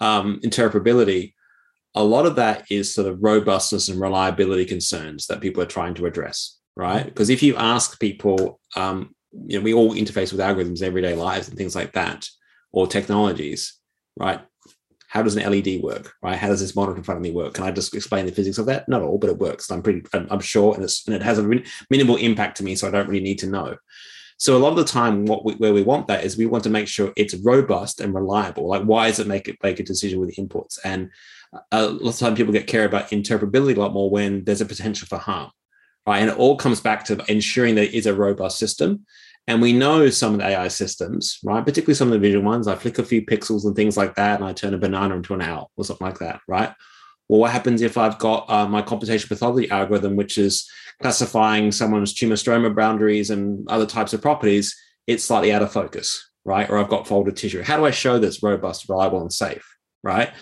[0.00, 1.34] um, interpretability
[1.98, 5.94] a lot of that is sort of robustness and reliability concerns that people are trying
[5.94, 7.04] to address, right?
[7.04, 7.34] Because mm-hmm.
[7.34, 11.58] if you ask people, um, you know, we all interface with algorithms everyday lives and
[11.58, 12.28] things like that,
[12.70, 13.74] or technologies,
[14.16, 14.40] right?
[15.08, 16.38] How does an LED work, right?
[16.38, 17.54] How does this monitor in front of me work?
[17.54, 18.88] Can I just explain the physics of that?
[18.88, 19.68] Not all, but it works.
[19.68, 22.86] I'm pretty, I'm sure, and, it's and it has a minimal impact to me, so
[22.86, 23.76] I don't really need to know.
[24.38, 26.62] So a lot of the time, what we, where we want that is we want
[26.64, 28.68] to make sure it's robust and reliable.
[28.68, 30.78] Like, why does it make it make a decision with inputs?
[30.84, 31.10] And
[31.72, 34.66] a lot of time people get care about interpretability a lot more when there's a
[34.66, 35.50] potential for harm,
[36.06, 36.20] right?
[36.20, 39.04] And it all comes back to ensuring that it is a robust system.
[39.48, 41.64] And we know some of the AI systems, right?
[41.64, 42.68] Particularly some of the visual ones.
[42.68, 45.34] I flick a few pixels and things like that, and I turn a banana into
[45.34, 46.72] an owl or something like that, right?
[47.28, 50.70] Well, what happens if I've got uh, my computational pathology algorithm, which is
[51.00, 54.76] classifying someone's tumor stroma boundaries and other types of properties?
[55.06, 56.68] It's slightly out of focus, right?
[56.68, 57.62] Or I've got folded tissue.
[57.62, 59.64] How do I show that's robust, reliable, and safe?
[60.02, 60.32] right?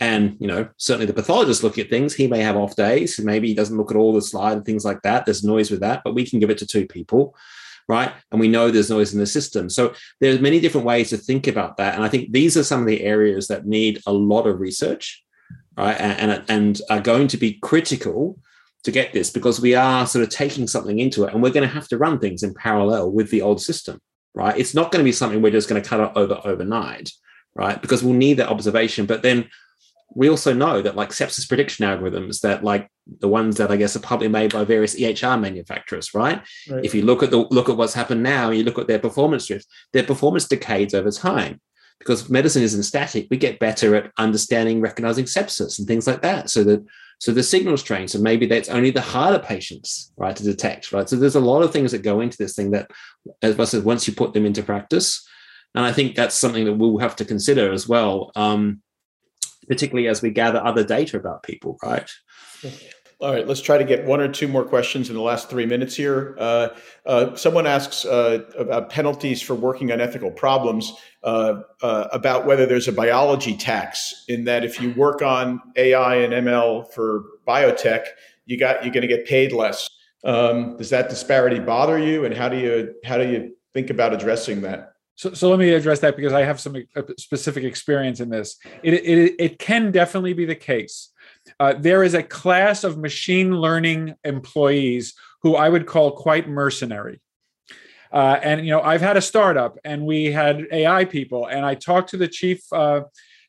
[0.00, 3.48] And you know, certainly the pathologist looking at things, he may have off days, maybe
[3.48, 5.24] he doesn't look at all the slide and things like that.
[5.24, 7.36] There's noise with that, but we can give it to two people,
[7.88, 8.12] right?
[8.30, 9.68] And we know there's noise in the system.
[9.68, 11.94] So there's many different ways to think about that.
[11.94, 15.22] And I think these are some of the areas that need a lot of research,
[15.76, 15.98] right?
[16.00, 18.38] And and, and are going to be critical
[18.84, 21.66] to get this because we are sort of taking something into it and we're going
[21.66, 24.00] to have to run things in parallel with the old system
[24.34, 27.10] right it's not going to be something we're just going to cut over overnight
[27.54, 27.80] right?
[27.80, 29.06] Because we'll need that observation.
[29.06, 29.48] But then
[30.14, 33.96] we also know that like sepsis prediction algorithms that like the ones that I guess
[33.96, 36.42] are probably made by various EHR manufacturers, right?
[36.70, 36.84] right?
[36.84, 39.46] If you look at the look at what's happened now, you look at their performance
[39.46, 41.60] drifts, their performance decays over time.
[41.98, 46.50] Because medicine isn't static, we get better at understanding, recognizing sepsis and things like that.
[46.50, 46.84] So that
[47.22, 51.08] so the signal strength, so maybe that's only the harder patients, right, to detect, right?
[51.08, 52.90] So there's a lot of things that go into this thing that,
[53.42, 55.24] as I said, once you put them into practice,
[55.76, 58.82] and I think that's something that we'll have to consider as well, um,
[59.68, 62.10] particularly as we gather other data about people, right?
[63.22, 65.64] All right, let's try to get one or two more questions in the last three
[65.64, 66.34] minutes here.
[66.40, 66.70] Uh,
[67.06, 70.92] uh, someone asks uh, about penalties for working on ethical problems,
[71.22, 76.16] uh, uh, about whether there's a biology tax, in that if you work on AI
[76.16, 78.06] and ML for biotech,
[78.46, 79.88] you got you're going to get paid less.
[80.24, 84.12] Um, does that disparity bother you, and how do you how do you think about
[84.12, 84.94] addressing that?
[85.14, 88.56] So, so let me address that because I have some uh, specific experience in this.
[88.82, 91.11] It, it, it can definitely be the case.
[91.62, 97.20] Uh, there is a class of machine learning employees who I would call quite mercenary.
[98.12, 101.76] Uh, and you know, I've had a startup, and we had AI people, and I
[101.76, 103.02] talked to the chief, uh,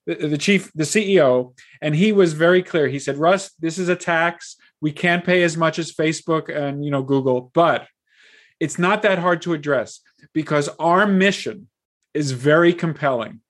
[0.05, 2.87] the, the chief, the CEO, and he was very clear.
[2.87, 4.57] He said, "Russ, this is a tax.
[4.79, 7.87] We can't pay as much as Facebook and you know Google, but
[8.59, 10.01] it's not that hard to address
[10.33, 11.67] because our mission
[12.13, 13.41] is very compelling.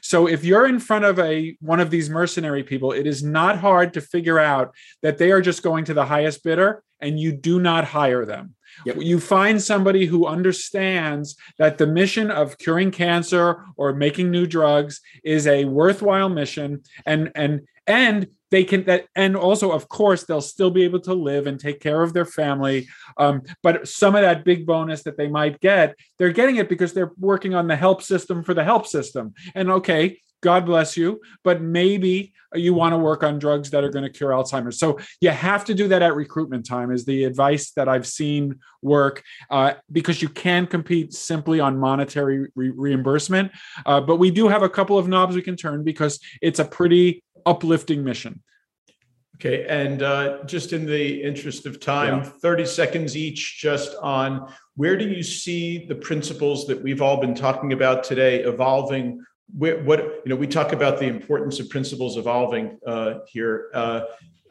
[0.00, 3.58] So if you're in front of a one of these mercenary people, it is not
[3.58, 7.32] hard to figure out that they are just going to the highest bidder and you
[7.32, 8.54] do not hire them.
[8.86, 8.96] Yep.
[9.00, 15.00] You find somebody who understands that the mission of curing cancer or making new drugs
[15.24, 20.40] is a worthwhile mission and and and they can that and also of course they'll
[20.40, 22.86] still be able to live and take care of their family.
[23.16, 26.92] Um, but some of that big bonus that they might get they're getting it because
[26.92, 29.34] they're working on the help system for the help system.
[29.56, 33.88] And okay god bless you but maybe you want to work on drugs that are
[33.88, 34.78] going to cure alzheimer's.
[34.78, 38.58] So you have to do that at recruitment time is the advice that i've seen
[38.82, 43.52] work uh, because you can compete simply on monetary re- reimbursement.
[43.86, 46.64] Uh, but we do have a couple of knobs we can turn because it's a
[46.64, 48.42] pretty uplifting mission.
[49.36, 52.30] Okay, and uh, just in the interest of time, yeah.
[52.42, 57.34] 30 seconds each, just on where do you see the principles that we've all been
[57.34, 59.24] talking about today evolving?
[59.56, 63.70] Where, what you know, we talk about the importance of principles evolving uh, here.
[63.74, 64.02] Uh,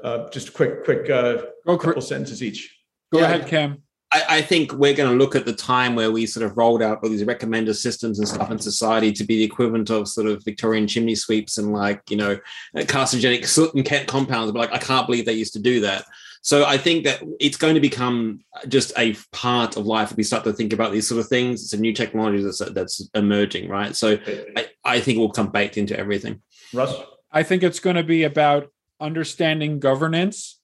[0.03, 2.77] uh just quick, quick, uh, couple sentences each.
[3.13, 3.25] Go yeah.
[3.25, 3.83] ahead, Kim.
[4.13, 6.81] I, I, think we're going to look at the time where we sort of rolled
[6.81, 10.27] out all these recommender systems and stuff in society to be the equivalent of sort
[10.27, 12.37] of Victorian chimney sweeps and like, you know,
[12.75, 14.51] carcinogenic soot and compounds.
[14.51, 16.05] But like, I can't believe they used to do that.
[16.43, 20.23] So I think that it's going to become just a part of life if we
[20.23, 21.63] start to think about these sort of things.
[21.63, 23.95] It's a new technology that's that's emerging, right?
[23.95, 24.17] So
[24.57, 26.41] I, I think it will come baked into everything.
[26.73, 26.95] Russ?
[27.31, 30.59] I think it's going to be about understanding governance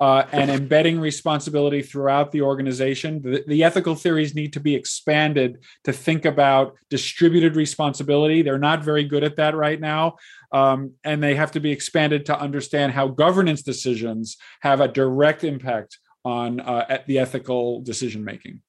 [0.00, 3.22] uh, and embedding responsibility throughout the organization.
[3.22, 8.42] The, the, ethical theories need to be expanded to think about distributed responsibility.
[8.42, 10.16] They're not very good at that right now.
[10.52, 15.44] Um, and they have to be expanded to understand how governance decisions have a direct
[15.44, 18.60] impact on uh, the ethical decision making.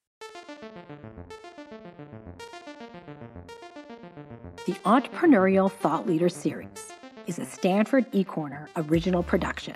[4.66, 6.92] The Entrepreneurial Thought Leader Series
[7.28, 9.76] is a Stanford eCorner original production